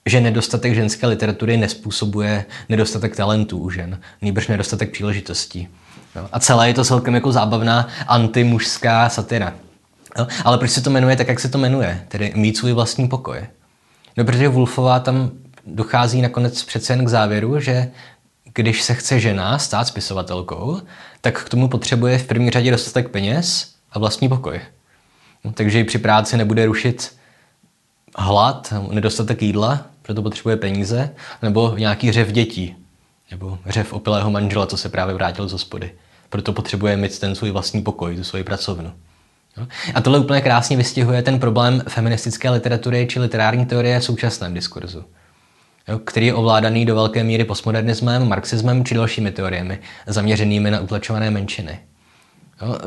že 0.06 0.20
nedostatek 0.20 0.74
ženské 0.74 1.06
literatury 1.06 1.56
nespůsobuje 1.56 2.44
nedostatek 2.68 3.16
talentů 3.16 3.58
u 3.58 3.70
žen, 3.70 4.00
nýbrž 4.22 4.48
nedostatek 4.48 4.90
příležitostí. 4.90 5.68
No, 6.16 6.28
a 6.32 6.40
celé 6.40 6.68
je 6.68 6.74
to 6.74 6.84
celkem 6.84 7.14
jako 7.14 7.32
zábavná 7.32 7.88
antimužská 8.06 9.08
satira. 9.08 9.54
No, 10.18 10.26
ale 10.44 10.58
proč 10.58 10.70
se 10.70 10.80
to 10.80 10.90
jmenuje 10.90 11.16
tak, 11.16 11.28
jak 11.28 11.40
se 11.40 11.48
to 11.48 11.58
jmenuje? 11.58 12.04
Tedy 12.08 12.32
mít 12.36 12.56
svůj 12.56 12.72
vlastní 12.72 13.08
pokoj. 13.08 13.46
No, 14.16 14.24
protože 14.24 14.48
Wolfová 14.48 15.00
tam 15.00 15.30
dochází 15.66 16.22
nakonec 16.22 16.62
přece 16.62 16.92
jen 16.92 17.04
k 17.04 17.08
závěru, 17.08 17.60
že 17.60 17.90
když 18.54 18.82
se 18.82 18.94
chce 18.94 19.20
žena 19.20 19.58
stát 19.58 19.86
spisovatelkou, 19.88 20.80
tak 21.20 21.44
k 21.44 21.48
tomu 21.48 21.68
potřebuje 21.68 22.18
v 22.18 22.26
první 22.26 22.50
řadě 22.50 22.70
dostatek 22.70 23.08
peněz 23.08 23.74
a 23.92 23.98
vlastní 23.98 24.28
pokoj. 24.28 24.60
No, 25.44 25.52
takže 25.52 25.78
ji 25.78 25.84
při 25.84 25.98
práci 25.98 26.36
nebude 26.36 26.66
rušit 26.66 27.16
hlad, 28.16 28.74
nedostatek 28.90 29.42
jídla, 29.42 29.86
proto 30.02 30.22
potřebuje 30.22 30.56
peníze, 30.56 31.10
nebo 31.42 31.74
nějaký 31.78 32.12
řev 32.12 32.32
dětí, 32.32 32.76
nebo 33.30 33.58
řev 33.66 33.92
opilého 33.92 34.30
manžela, 34.30 34.66
co 34.66 34.76
se 34.76 34.88
právě 34.88 35.14
vrátil 35.14 35.48
z 35.48 35.52
hospody. 35.52 35.92
Proto 36.28 36.52
potřebuje 36.52 36.96
mít 36.96 37.18
ten 37.18 37.34
svůj 37.34 37.50
vlastní 37.50 37.82
pokoj, 37.82 38.16
tu 38.16 38.24
svoji 38.24 38.44
pracovnu. 38.44 38.92
A 39.94 40.00
tohle 40.00 40.18
úplně 40.18 40.40
krásně 40.40 40.76
vystihuje 40.76 41.22
ten 41.22 41.40
problém 41.40 41.82
feministické 41.88 42.50
literatury 42.50 43.06
či 43.10 43.20
literární 43.20 43.66
teorie 43.66 44.00
v 44.00 44.04
současném 44.04 44.54
diskurzu, 44.54 45.04
který 46.04 46.26
je 46.26 46.34
ovládaný 46.34 46.86
do 46.86 46.94
velké 46.94 47.24
míry 47.24 47.44
postmodernismem, 47.44 48.28
marxismem 48.28 48.84
či 48.84 48.94
dalšími 48.94 49.30
teoriemi 49.30 49.78
zaměřenými 50.06 50.70
na 50.70 50.80
utlačované 50.80 51.30
menšiny. 51.30 51.78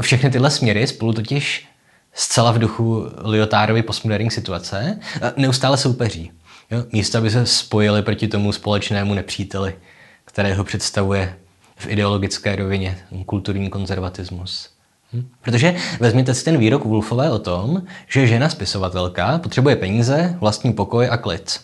Všechny 0.02 0.30
tyhle 0.30 0.52
směry 0.52 0.88
spolu 0.88 1.14
totiž 1.14 1.68
zcela 2.14 2.52
v 2.52 2.60
duchu 2.60 3.06
Lyotárovy 3.24 3.82
postmoderní 3.82 4.32
situace 4.32 5.00
neustále 5.38 5.78
soupeří. 5.78 6.32
Místo, 6.92 7.18
aby 7.18 7.32
se 7.32 7.46
spojili 7.46 8.02
proti 8.02 8.28
tomu 8.28 8.52
společnému 8.52 9.14
nepříteli, 9.14 9.76
kterého 10.26 10.64
představuje 10.64 11.36
v 11.76 11.88
ideologické 11.88 12.56
rovině 12.56 12.98
kulturní 13.26 13.70
konzervatismus. 13.70 14.70
Hm? 15.14 15.28
Protože 15.42 15.76
vezměte 16.00 16.34
si 16.34 16.46
ten 16.46 16.58
výrok 16.58 16.86
Wolfové 16.86 17.32
o 17.32 17.40
tom, 17.40 17.84
že 18.08 18.28
žena 18.28 18.50
spisovatelka 18.50 19.38
potřebuje 19.38 19.76
peníze, 19.76 20.38
vlastní 20.40 20.74
pokoj 20.74 21.08
a 21.12 21.18
klid. 21.18 21.60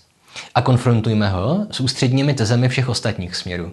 A 0.55 0.61
konfrontujme 0.61 1.29
ho 1.29 1.67
s 1.71 1.79
ústředními 1.79 2.33
tezemi 2.33 2.69
všech 2.69 2.89
ostatních 2.89 3.35
směrů. 3.35 3.71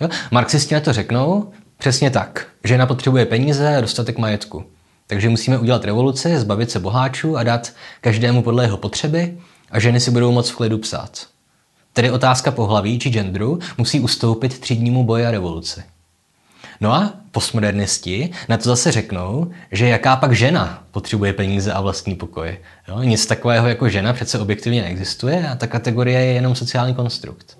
Jo? 0.00 0.08
Marxisti 0.30 0.74
na 0.74 0.80
to 0.80 0.92
řeknou 0.92 1.52
přesně 1.78 2.10
tak. 2.10 2.46
Žena 2.64 2.86
potřebuje 2.86 3.26
peníze 3.26 3.76
a 3.76 3.80
dostatek 3.80 4.18
majetku. 4.18 4.64
Takže 5.06 5.28
musíme 5.28 5.58
udělat 5.58 5.84
revoluci, 5.84 6.38
zbavit 6.38 6.70
se 6.70 6.80
boháčů 6.80 7.36
a 7.36 7.42
dát 7.42 7.72
každému 8.00 8.42
podle 8.42 8.64
jeho 8.64 8.76
potřeby 8.76 9.38
a 9.70 9.80
ženy 9.80 10.00
si 10.00 10.10
budou 10.10 10.32
moc 10.32 10.50
v 10.50 10.56
klidu 10.56 10.78
psát. 10.78 11.26
Tedy 11.92 12.10
otázka 12.10 12.50
pohlaví 12.50 12.98
či 12.98 13.10
genderu 13.10 13.58
musí 13.78 14.00
ustoupit 14.00 14.58
třídnímu 14.58 15.04
boji 15.04 15.26
a 15.26 15.30
revoluci. 15.30 15.82
No 16.80 16.92
a 16.92 17.12
postmodernisti 17.32 18.30
na 18.48 18.56
to 18.56 18.62
zase 18.64 18.92
řeknou, 18.92 19.50
že 19.72 19.88
jaká 19.88 20.16
pak 20.16 20.32
žena 20.32 20.84
potřebuje 20.90 21.32
peníze 21.32 21.72
a 21.72 21.80
vlastní 21.80 22.14
pokoj. 22.14 22.58
Jo? 22.88 23.02
Nic 23.02 23.26
takového 23.26 23.68
jako 23.68 23.88
žena 23.88 24.12
přece 24.12 24.38
objektivně 24.38 24.82
neexistuje 24.82 25.48
a 25.48 25.54
ta 25.54 25.66
kategorie 25.66 26.20
je 26.20 26.32
jenom 26.32 26.54
sociální 26.54 26.94
konstrukt. 26.94 27.58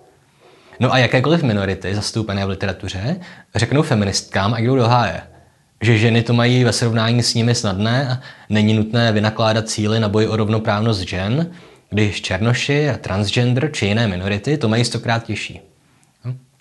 No 0.81 0.93
a 0.93 0.99
jakékoliv 0.99 1.43
minority 1.43 1.95
zastoupené 1.95 2.47
v 2.47 2.49
literatuře 2.49 3.17
řeknou 3.55 3.83
feministkám 3.83 4.55
a 4.55 4.59
jdou 4.59 4.77
do 4.77 4.89
háje, 4.89 5.21
že 5.81 5.99
ženy 5.99 6.23
to 6.23 6.33
mají 6.33 6.65
ve 6.65 6.73
srovnání 6.73 7.23
s 7.23 7.35
nimi 7.35 7.55
snadné 7.55 8.09
a 8.09 8.21
není 8.49 8.75
nutné 8.75 9.13
vynakládat 9.13 9.69
cíly 9.69 10.01
na 10.01 10.09
boj 10.09 10.27
o 10.27 10.37
rovnoprávnost 10.37 11.01
žen, 11.01 11.51
když 11.91 12.23
černoši 12.23 12.91
a 12.91 12.97
transgender 12.97 13.73
či 13.73 13.87
jiné 13.87 14.09
minority 14.09 14.59
to 14.59 14.69
mají 14.69 14.85
stokrát 14.85 15.25
těžší. 15.25 15.72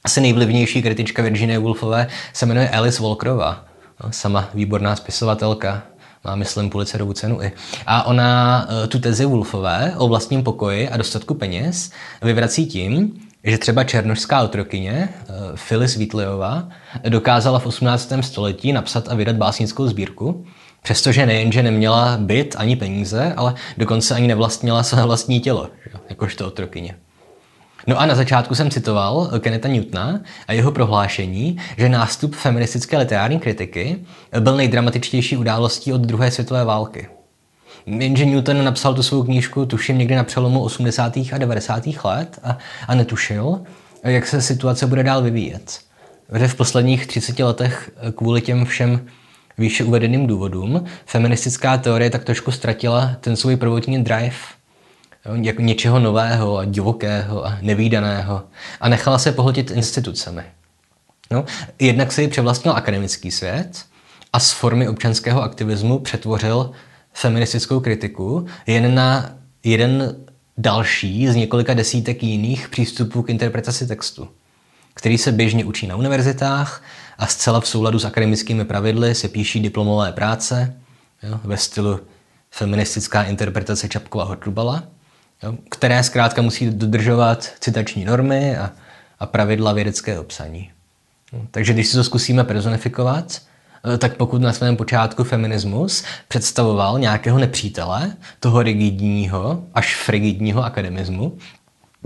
Asi 0.04 0.22
nejvlivnější 0.22 0.82
kritička 0.82 1.24
Virginie 1.24 1.60
Woolfové 1.60 2.08
se 2.34 2.46
jmenuje 2.46 2.70
Alice 2.70 3.04
Walkerová. 3.04 3.66
Sama 4.10 4.50
výborná 4.54 4.96
spisovatelka, 4.96 5.84
má, 6.24 6.36
myslím, 6.36 6.70
Pulitzerovu 6.70 7.14
cenu 7.14 7.42
i. 7.42 7.52
A 7.88 8.04
ona 8.04 8.68
e, 8.84 8.88
tu 8.88 9.00
tezi 9.00 9.26
Woolfové 9.26 9.94
o 9.98 10.08
vlastním 10.08 10.44
pokoji 10.44 10.90
a 10.90 10.98
dostatku 10.98 11.34
peněz 11.34 11.92
vyvrací 12.22 12.66
tím, 12.66 13.14
že 13.44 13.58
třeba 13.58 13.84
černošská 13.84 14.44
otrokyně 14.44 14.92
e, 14.92 15.10
Phyllis 15.68 15.96
Wheatleyová 15.96 16.70
dokázala 17.10 17.60
v 17.60 17.66
18. 17.66 18.14
století 18.22 18.74
napsat 18.74 19.08
a 19.10 19.16
vydat 19.16 19.36
básnickou 19.36 19.88
sbírku, 19.88 20.46
přestože 20.84 21.26
nejenže 21.26 21.64
neměla 21.64 22.18
byt 22.18 22.56
ani 22.58 22.76
peníze, 22.76 23.34
ale 23.38 23.54
dokonce 23.78 24.16
ani 24.16 24.28
nevlastnila 24.28 24.84
své 24.84 25.04
vlastní 25.04 25.40
tělo, 25.40 25.70
jakožto 26.10 26.48
otrokyně. 26.48 26.96
No 27.88 28.00
a 28.00 28.06
na 28.06 28.16
začátku 28.16 28.56
jsem 28.56 28.70
citoval 28.70 29.32
Kenneta 29.40 29.68
Newtona 29.68 30.22
a 30.48 30.54
jeho 30.54 30.72
prohlášení, 30.72 31.58
že 31.78 31.90
nástup 31.90 32.36
feministické 32.36 32.98
literární 32.98 33.40
kritiky 33.40 34.00
byl 34.40 34.58
nejdramatičtější 34.58 35.38
událostí 35.38 35.94
od 35.94 36.02
druhé 36.02 36.32
světové 36.32 36.66
války. 36.66 37.08
Jenže 37.86 38.26
Newton 38.26 38.64
napsal 38.64 38.94
tu 38.94 39.04
svou 39.04 39.24
knížku, 39.24 39.66
tuším, 39.66 39.98
někdy 39.98 40.16
na 40.16 40.24
přelomu 40.24 40.64
80. 40.64 41.18
a 41.18 41.38
90. 41.38 41.84
let 42.04 42.40
a, 42.44 42.58
a 42.88 42.96
netušil, 42.96 43.62
jak 44.04 44.28
se 44.28 44.42
situace 44.42 44.88
bude 44.88 45.04
dál 45.04 45.22
vyvíjet. 45.22 45.80
Že 46.38 46.48
v 46.48 46.56
posledních 46.56 47.08
30 47.08 47.40
letech 47.40 47.92
kvůli 48.16 48.42
těm 48.42 48.66
všem 48.66 49.06
výše 49.58 49.84
uvedeným 49.84 50.28
důvodům 50.28 50.86
feministická 51.06 51.78
teorie 51.78 52.10
tak 52.10 52.24
trošku 52.24 52.52
ztratila 52.52 53.16
ten 53.22 53.36
svůj 53.36 53.56
prvotní 53.56 54.04
drive– 54.04 54.36
jako 55.26 55.62
něčeho 55.62 56.00
nového 56.00 56.58
a 56.58 56.66
divokého 56.66 57.46
a 57.46 57.58
nevýdaného 57.62 58.44
a 58.82 58.90
nechala 58.90 59.18
se 59.18 59.32
pohltit 59.32 59.72
institucemi. 59.72 60.44
No, 61.32 61.46
jednak 61.80 62.12
si 62.12 62.28
převlastnil 62.28 62.74
akademický 62.74 63.32
svět 63.32 63.86
a 64.34 64.40
z 64.40 64.52
formy 64.52 64.88
občanského 64.88 65.42
aktivismu 65.44 66.00
přetvořil 66.00 66.72
feministickou 67.14 67.80
kritiku 67.80 68.46
jen 68.68 68.96
na 68.96 69.36
jeden 69.64 70.16
další 70.58 71.28
z 71.28 71.36
několika 71.36 71.74
desítek 71.74 72.24
jiných 72.24 72.70
přístupů 72.70 73.22
k 73.22 73.30
interpretaci 73.30 73.88
textu, 73.88 74.28
který 74.94 75.18
se 75.18 75.32
běžně 75.32 75.66
učí 75.66 75.88
na 75.88 75.96
univerzitách 75.96 76.84
a 77.18 77.28
zcela 77.28 77.60
v 77.60 77.68
souladu 77.68 78.00
s 78.00 78.06
akademickými 78.06 78.66
pravidly 78.66 79.16
se 79.16 79.28
píší 79.28 79.60
diplomové 79.60 80.12
práce 80.12 80.76
jo, 81.24 81.40
ve 81.44 81.58
stylu 81.58 82.00
feministická 82.52 83.24
interpretace 83.24 83.90
Čapkova 83.90 84.24
Hortubala– 84.24 84.84
které 85.70 86.04
zkrátka 86.04 86.42
musí 86.42 86.70
dodržovat 86.70 87.54
citační 87.60 88.06
normy 88.06 88.58
a, 88.58 88.72
a 89.20 89.26
pravidla 89.26 89.74
vědeckého 89.74 90.24
psaní. 90.24 90.72
Takže 91.52 91.74
když 91.74 91.88
si 91.88 91.98
to 91.98 92.04
zkusíme 92.04 92.44
personifikovat, 92.44 93.42
eh, 93.94 93.98
tak 93.98 94.18
pokud 94.18 94.42
na 94.42 94.54
svém 94.54 94.78
počátku 94.78 95.24
feminismus 95.24 96.04
představoval 96.28 97.00
nějakého 97.00 97.38
nepřítele, 97.40 98.16
toho 98.40 98.64
rigidního 98.64 99.64
až 99.74 99.96
frigidního 99.96 100.64
akademismu, 100.64 101.38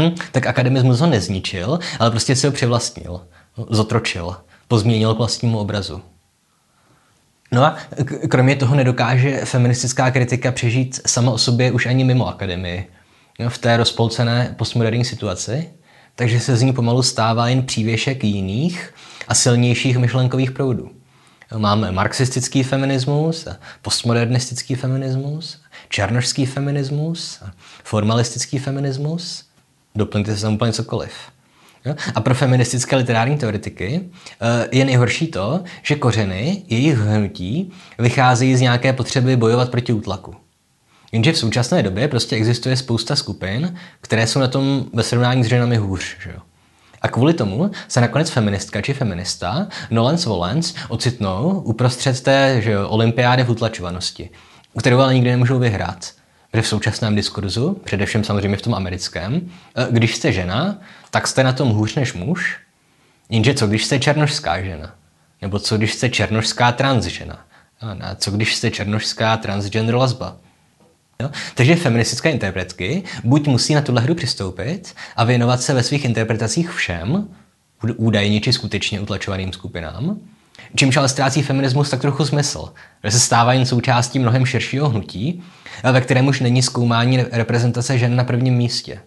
hm, 0.01 0.15
tak 0.31 0.47
akademismus 0.47 0.99
ho 0.99 1.07
nezničil, 1.07 1.79
ale 1.99 2.11
prostě 2.11 2.35
si 2.35 2.47
ho 2.47 2.53
přivlastnil, 2.53 3.21
zotročil, 3.69 4.35
pozměnil 4.67 5.13
k 5.13 5.17
vlastnímu 5.17 5.59
obrazu. 5.59 6.01
No 7.51 7.65
a 7.65 7.77
kromě 8.29 8.55
toho 8.55 8.75
nedokáže 8.75 9.45
feministická 9.45 10.11
kritika 10.11 10.51
přežít 10.51 10.99
sama 11.05 11.31
o 11.31 11.37
sobě 11.37 11.71
už 11.71 11.85
ani 11.85 12.03
mimo 12.03 12.27
akademii 12.27 12.87
v 13.49 13.57
té 13.57 13.77
rozpolcené 13.77 14.55
postmoderní 14.57 15.05
situaci, 15.05 15.69
takže 16.15 16.39
se 16.39 16.57
z 16.57 16.61
ní 16.61 16.73
pomalu 16.73 17.03
stává 17.03 17.47
jen 17.47 17.63
přívěšek 17.63 18.23
jiných 18.23 18.93
a 19.27 19.33
silnějších 19.33 19.97
myšlenkových 19.97 20.51
proudů. 20.51 20.91
Máme 21.57 21.91
marxistický 21.91 22.63
feminismus, 22.63 23.47
postmodernistický 23.81 24.75
feminismus, 24.75 25.61
černožský 25.89 26.45
feminismus, 26.45 27.39
formalistický 27.83 28.59
feminismus. 28.59 29.43
Doplňte 29.95 30.35
se 30.35 30.41
tam 30.41 30.53
úplně 30.53 30.73
cokoliv. 30.73 31.11
A 32.15 32.21
pro 32.21 32.35
feministické 32.35 32.95
literární 32.95 33.37
teoretiky 33.37 34.01
eh, 34.41 34.67
je 34.71 34.85
nejhorší 34.85 35.27
to, 35.27 35.63
že 35.83 35.95
kořeny 35.95 36.63
jejich 36.67 36.97
hnutí 36.97 37.71
vycházejí 37.99 38.55
z 38.55 38.61
nějaké 38.61 38.93
potřeby 38.93 39.37
bojovat 39.37 39.71
proti 39.71 39.93
útlaku. 39.93 40.35
Jenže 41.15 41.31
v 41.31 41.37
současné 41.37 41.83
době 41.83 42.07
prostě 42.07 42.35
existuje 42.35 42.77
spousta 42.77 43.15
skupin, 43.15 43.75
které 44.01 44.27
jsou 44.27 44.39
na 44.39 44.47
tom 44.47 44.85
ve 44.93 45.03
srovnání 45.03 45.43
s 45.43 45.47
ženami 45.47 45.77
hůř. 45.77 46.15
Že 46.23 46.29
jo? 46.29 46.39
A 47.01 47.07
kvůli 47.07 47.33
tomu 47.33 47.71
se 47.87 48.01
nakonec 48.01 48.29
feministka 48.29 48.81
či 48.81 48.93
feminista 48.93 49.67
Nolens 49.91 50.25
Volens 50.25 50.75
ocitnou 50.89 51.61
uprostřed 51.65 52.21
té 52.21 52.61
že 52.61 52.71
jo, 52.71 52.89
olympiády 52.89 53.43
v 53.43 53.49
utlačovanosti, 53.49 54.29
kterou 54.79 54.99
ale 54.99 55.13
nikdy 55.13 55.29
nemůžou 55.29 55.59
vyhrát. 55.59 56.11
Protože 56.51 56.61
v 56.61 56.67
současném 56.67 57.15
diskurzu, 57.15 57.81
především 57.83 58.23
samozřejmě 58.23 58.57
v 58.57 58.61
tom 58.61 58.75
americkém, 58.75 59.41
eh, 59.75 59.87
když 59.91 60.15
jste 60.15 60.31
žena, 60.31 60.77
tak 61.11 61.27
jste 61.27 61.43
na 61.43 61.53
tom 61.53 61.69
hůř 61.69 61.95
než 61.95 62.13
muž. 62.13 62.59
Jenže 63.29 63.53
co 63.53 63.67
když 63.67 63.85
jste 63.85 63.99
černožská 63.99 64.61
žena? 64.61 64.95
Nebo 65.41 65.59
co 65.59 65.77
když 65.77 65.93
jste 65.93 66.09
černožská 66.09 66.71
transžena? 66.71 67.45
A 68.01 68.15
co 68.15 68.31
když 68.31 68.55
jste 68.55 68.71
černožská 68.71 69.37
transgender 69.37 69.95
lesba? 69.95 70.37
Jo? 71.21 71.29
Takže 71.55 71.75
feministické 71.75 72.31
interpretky 72.31 73.03
buď 73.23 73.47
musí 73.47 73.73
na 73.73 73.81
tuhle 73.81 74.01
hru 74.01 74.15
přistoupit 74.15 74.95
a 75.15 75.23
věnovat 75.23 75.61
se 75.61 75.73
ve 75.73 75.83
svých 75.83 76.05
interpretacích 76.05 76.71
všem, 76.71 77.27
údajně 77.95 78.41
či 78.41 78.53
skutečně 78.53 78.99
utlačovaným 78.99 79.53
skupinám, 79.53 80.19
čímž 80.75 80.97
ale 80.97 81.09
ztrácí 81.09 81.43
feminismus 81.43 81.89
tak 81.89 82.01
trochu 82.01 82.25
smysl, 82.25 82.73
že 83.03 83.11
se 83.11 83.19
stává 83.19 83.53
jen 83.53 83.65
součástí 83.65 84.19
mnohem 84.19 84.45
širšího 84.45 84.89
hnutí, 84.89 85.43
ve 85.91 86.01
kterém 86.01 86.27
už 86.27 86.39
není 86.39 86.61
zkoumání 86.61 87.17
reprezentace 87.31 87.97
žen 87.97 88.15
na 88.15 88.23
prvním 88.23 88.53
místě. 88.53 88.99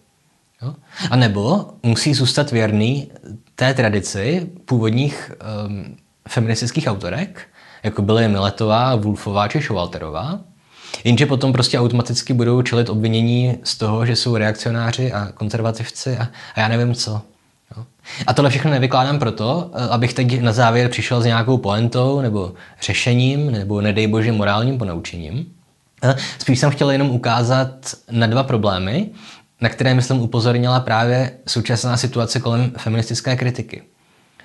Jo? 0.63 0.75
A 1.11 1.17
nebo 1.17 1.69
musí 1.83 2.15
zůstat 2.15 2.51
věrný 2.51 3.11
té 3.55 3.75
tradici 3.75 4.51
původních 4.65 5.33
um, 5.67 5.97
feministických 6.29 6.87
autorek, 6.87 7.49
jako 7.83 8.03
byly 8.03 8.29
Miletová, 8.29 8.97
Wolfová 8.97 9.49
či 9.49 9.61
Šovalterová, 9.61 10.41
jenže 11.05 11.27
potom 11.27 11.53
prostě 11.53 11.79
automaticky 11.79 12.33
budou 12.33 12.63
čelit 12.63 12.89
obvinění 12.89 13.59
z 13.65 13.77
toho, 13.77 14.07
že 14.07 14.17
jsou 14.17 14.37
reakcionáři 14.37 15.13
a 15.13 15.33
konzervativci 15.35 16.17
a, 16.17 16.29
a 16.55 16.61
já 16.61 16.69
nevím 16.69 16.95
co. 16.95 17.23
Jo. 17.77 17.85
A 18.27 18.35
tohle 18.35 18.51
všechno 18.51 18.71
nevykládám 18.71 19.19
proto, 19.19 19.71
eh, 19.75 19.89
abych 19.89 20.15
teď 20.15 20.41
na 20.41 20.53
závěr 20.53 20.89
přišel 20.89 21.23
s 21.23 21.25
nějakou 21.25 21.59
poentou 21.59 22.21
nebo 22.21 22.55
řešením 22.83 23.51
nebo 23.51 23.81
nedej 23.81 24.07
bože 24.07 24.33
morálním 24.33 24.79
ponaučením. 24.79 25.47
Eh, 26.03 26.17
spíš 26.39 26.59
jsem 26.59 26.71
chtěl 26.71 26.91
jenom 26.91 27.11
ukázat 27.11 27.95
na 28.11 28.27
dva 28.27 28.43
problémy, 28.43 29.11
na 29.61 29.69
které, 29.69 29.95
myslím, 29.95 30.21
upozornila 30.21 30.81
právě 30.81 31.31
současná 31.47 31.97
situace 31.97 32.41
kolem 32.41 32.73
feministické 32.77 33.37
kritiky. 33.37 33.83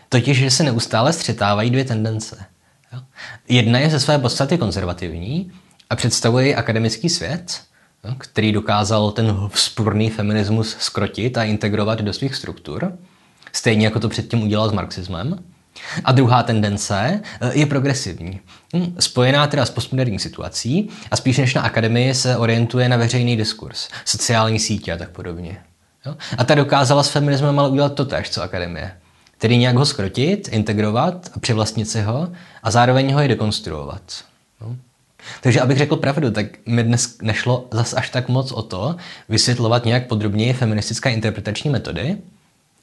Totiž, 0.10 0.38
že 0.38 0.52
se 0.52 0.64
neustále 0.64 1.14
střetávají 1.14 1.70
dvě 1.70 1.86
tendence. 1.86 2.46
Jedna 3.50 3.80
je 3.80 3.90
ze 3.90 4.00
své 4.00 4.20
podstaty 4.20 4.58
konzervativní 4.58 5.52
a 5.94 5.96
představuje 5.96 6.56
akademický 6.56 7.10
svět, 7.10 7.62
který 8.18 8.52
dokázal 8.52 9.12
ten 9.12 9.50
vzpůrný 9.50 10.10
feminismus 10.10 10.76
skrotit 10.80 11.38
a 11.38 11.44
integrovat 11.44 12.02
do 12.02 12.14
svých 12.14 12.36
struktur, 12.36 12.94
stejně 13.52 13.86
jako 13.86 14.00
to 14.00 14.10
předtím 14.10 14.44
udělal 14.44 14.70
s 14.70 14.74
marxismem. 14.74 15.40
A 16.06 16.12
druhá 16.12 16.44
tendence 16.44 17.22
eh, 17.42 17.52
je 17.54 17.66
progresivní. 17.66 18.40
Hm, 18.76 18.96
spojená 19.00 19.48
teda 19.48 19.66
s 19.66 19.70
postmoderní 19.70 20.20
situací 20.20 20.90
a 21.12 21.16
spíš 21.16 21.38
než 21.38 21.54
na 21.54 21.62
akademii 21.62 22.14
se 22.14 22.38
orientuje 22.38 22.90
na 22.90 22.98
veřejný 22.98 23.38
diskurs, 23.38 23.90
sociální 24.06 24.60
sítě 24.60 24.94
a 24.94 24.98
tak 24.98 25.10
podobně. 25.10 25.58
A 26.38 26.44
ta 26.44 26.56
dokázala 26.56 27.04
s 27.04 27.10
feminismem 27.10 27.60
ale 27.60 27.70
udělat 27.70 27.94
to 27.94 28.06
tež, 28.06 28.30
co 28.30 28.42
akademie. 28.42 28.92
Tedy 29.38 29.58
nějak 29.58 29.76
ho 29.76 29.86
skrotit, 29.86 30.48
integrovat 30.48 31.30
a 31.34 31.40
přivlastnit 31.40 31.90
si 31.90 32.02
ho 32.02 32.32
a 32.64 32.72
zároveň 32.72 33.14
ho 33.14 33.22
i 33.22 33.28
dekonstruovat. 33.28 34.02
Takže 35.42 35.62
abych 35.62 35.78
řekl 35.78 35.96
pravdu, 35.96 36.32
tak 36.32 36.46
mi 36.66 36.84
dnes 36.84 37.18
nešlo 37.22 37.68
zas 37.72 37.94
až 37.94 38.10
tak 38.10 38.30
moc 38.30 38.52
o 38.52 38.62
to 38.62 38.96
vysvětlovat 39.30 39.86
nějak 39.86 40.08
podrobněji 40.08 40.54
feministické 40.54 41.12
interpretační 41.12 41.70
metody, 41.70 42.18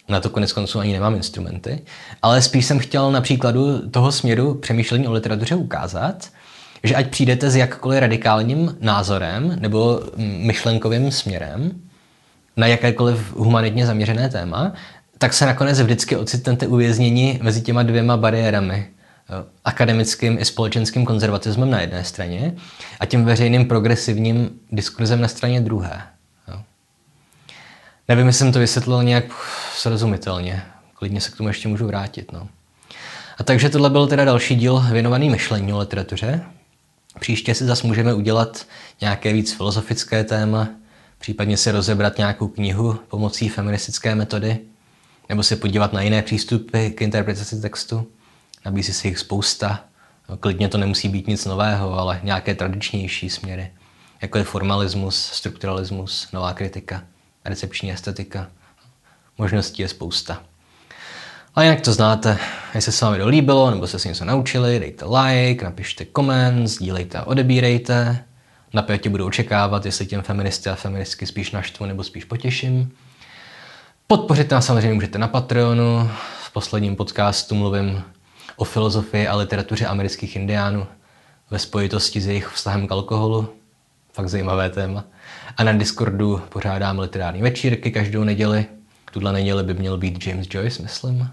na 0.08 0.20
to 0.20 0.30
konec 0.30 0.52
konců 0.52 0.78
ani 0.78 0.92
nemám 0.92 1.14
instrumenty, 1.14 1.82
ale 2.22 2.42
spíš 2.42 2.66
jsem 2.66 2.78
chtěl 2.78 3.12
na 3.12 3.20
příkladu 3.20 3.88
toho 3.90 4.12
směru 4.12 4.54
přemýšlení 4.54 5.08
o 5.08 5.12
literatuře 5.12 5.54
ukázat, 5.54 6.28
že 6.84 6.94
ať 6.94 7.10
přijdete 7.10 7.50
s 7.50 7.56
jakkoliv 7.56 8.00
radikálním 8.00 8.76
názorem 8.80 9.56
nebo 9.60 10.02
myšlenkovým 10.16 11.10
směrem 11.10 11.72
na 12.56 12.66
jakékoliv 12.66 13.36
humanitně 13.36 13.86
zaměřené 13.86 14.28
téma, 14.28 14.72
tak 15.18 15.32
se 15.32 15.46
nakonec 15.46 15.80
vždycky 15.80 16.16
ocitnete 16.16 16.66
uvězněni 16.66 17.40
mezi 17.42 17.60
těma 17.62 17.82
dvěma 17.82 18.16
bariérami. 18.16 18.86
Akademickým 19.64 20.38
i 20.38 20.44
společenským 20.44 21.04
konzervatismem 21.04 21.70
na 21.70 21.80
jedné 21.80 22.04
straně 22.04 22.54
a 23.00 23.06
tím 23.06 23.24
veřejným 23.24 23.64
progresivním 23.68 24.50
diskurzem 24.72 25.20
na 25.20 25.28
straně 25.28 25.60
druhé. 25.60 26.02
Nevím, 28.08 28.26
jestli 28.26 28.38
jsem 28.38 28.52
to 28.52 28.58
vysvětlil 28.58 29.02
nějak 29.02 29.24
srozumitelně. 29.74 30.62
Klidně 30.94 31.20
se 31.20 31.30
k 31.30 31.36
tomu 31.36 31.48
ještě 31.48 31.68
můžu 31.68 31.86
vrátit. 31.86 32.32
No. 32.32 32.48
A 33.38 33.44
takže 33.44 33.68
tohle 33.68 33.90
byl 33.90 34.06
teda 34.06 34.24
další 34.24 34.54
díl 34.54 34.84
věnovaný 34.92 35.30
myšlení 35.30 35.72
o 35.72 35.78
literatuře. 35.78 36.42
Příště 37.20 37.54
si 37.54 37.64
zase 37.64 37.86
můžeme 37.86 38.14
udělat 38.14 38.66
nějaké 39.00 39.32
víc 39.32 39.56
filozofické 39.56 40.24
téma, 40.24 40.68
případně 41.18 41.56
si 41.56 41.70
rozebrat 41.70 42.18
nějakou 42.18 42.48
knihu 42.48 42.98
pomocí 43.08 43.48
feministické 43.48 44.14
metody, 44.14 44.58
nebo 45.28 45.42
se 45.42 45.56
podívat 45.56 45.92
na 45.92 46.02
jiné 46.02 46.22
přístupy 46.22 46.88
k 46.88 47.02
interpretaci 47.02 47.60
textu. 47.60 48.06
Nabízí 48.64 48.92
se 48.92 49.08
jich 49.08 49.18
spousta. 49.18 49.80
Klidně 50.40 50.68
to 50.68 50.78
nemusí 50.78 51.08
být 51.08 51.26
nic 51.26 51.44
nového, 51.44 51.98
ale 51.98 52.20
nějaké 52.22 52.54
tradičnější 52.54 53.30
směry, 53.30 53.72
jako 54.22 54.38
je 54.38 54.44
formalismus, 54.44 55.16
strukturalismus, 55.16 56.28
nová 56.32 56.52
kritika 56.52 57.02
recepční 57.44 57.92
estetika. 57.92 58.46
Možností 59.38 59.82
je 59.82 59.88
spousta. 59.88 60.42
A 61.54 61.62
jinak 61.62 61.80
to 61.80 61.92
znáte, 61.92 62.38
jestli 62.74 62.92
se 62.92 63.04
vám 63.04 63.14
video 63.14 63.28
líbilo, 63.28 63.70
nebo 63.70 63.86
jste 63.86 63.98
si 63.98 64.08
něco 64.08 64.24
naučili, 64.24 64.80
dejte 64.80 65.04
like, 65.04 65.64
napište 65.64 66.04
koment, 66.04 66.68
sdílejte 66.68 67.18
a 67.18 67.26
odebírejte. 67.26 68.24
Napětě 68.72 69.10
budu 69.10 69.26
očekávat, 69.26 69.86
jestli 69.86 70.06
těm 70.06 70.22
feministy 70.22 70.70
a 70.70 70.74
feministky 70.74 71.26
spíš 71.26 71.50
naštvu 71.50 71.86
nebo 71.86 72.04
spíš 72.04 72.24
potěším. 72.24 72.92
Podpořit 74.06 74.50
nás 74.50 74.66
samozřejmě 74.66 74.94
můžete 74.94 75.18
na 75.18 75.28
Patreonu. 75.28 76.10
V 76.42 76.52
posledním 76.52 76.96
podcastu 76.96 77.54
mluvím 77.54 78.02
o 78.60 78.64
filozofii 78.64 79.28
a 79.28 79.36
literatuře 79.36 79.86
amerických 79.86 80.36
indiánů 80.36 80.86
ve 81.50 81.58
spojitosti 81.58 82.20
s 82.20 82.26
jejich 82.26 82.48
vztahem 82.48 82.86
k 82.86 82.92
alkoholu. 82.92 83.56
Fakt 84.12 84.28
zajímavé 84.28 84.70
téma. 84.70 85.04
A 85.56 85.64
na 85.64 85.72
Discordu 85.72 86.42
pořádám 86.48 86.98
literární 86.98 87.42
večírky 87.42 87.90
každou 87.90 88.24
neděli. 88.24 88.66
Tuhle 89.12 89.32
neděli 89.32 89.62
by 89.62 89.74
měl 89.74 89.98
být 89.98 90.26
James 90.26 90.46
Joyce, 90.50 90.82
myslím. 90.82 91.30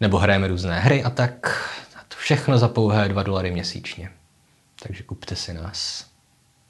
Nebo 0.00 0.18
hrajeme 0.18 0.48
různé 0.48 0.80
hry 0.80 1.04
a 1.04 1.10
tak. 1.10 1.64
A 1.96 2.00
to 2.08 2.16
všechno 2.18 2.58
za 2.58 2.68
pouhé 2.68 3.08
2 3.08 3.22
dolary 3.22 3.50
měsíčně. 3.50 4.10
Takže 4.82 5.02
kupte 5.02 5.36
si 5.36 5.54
nás. 5.54 6.06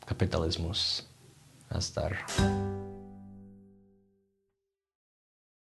Kapitalismus. 0.05 1.07
Nazdar. 1.75 2.17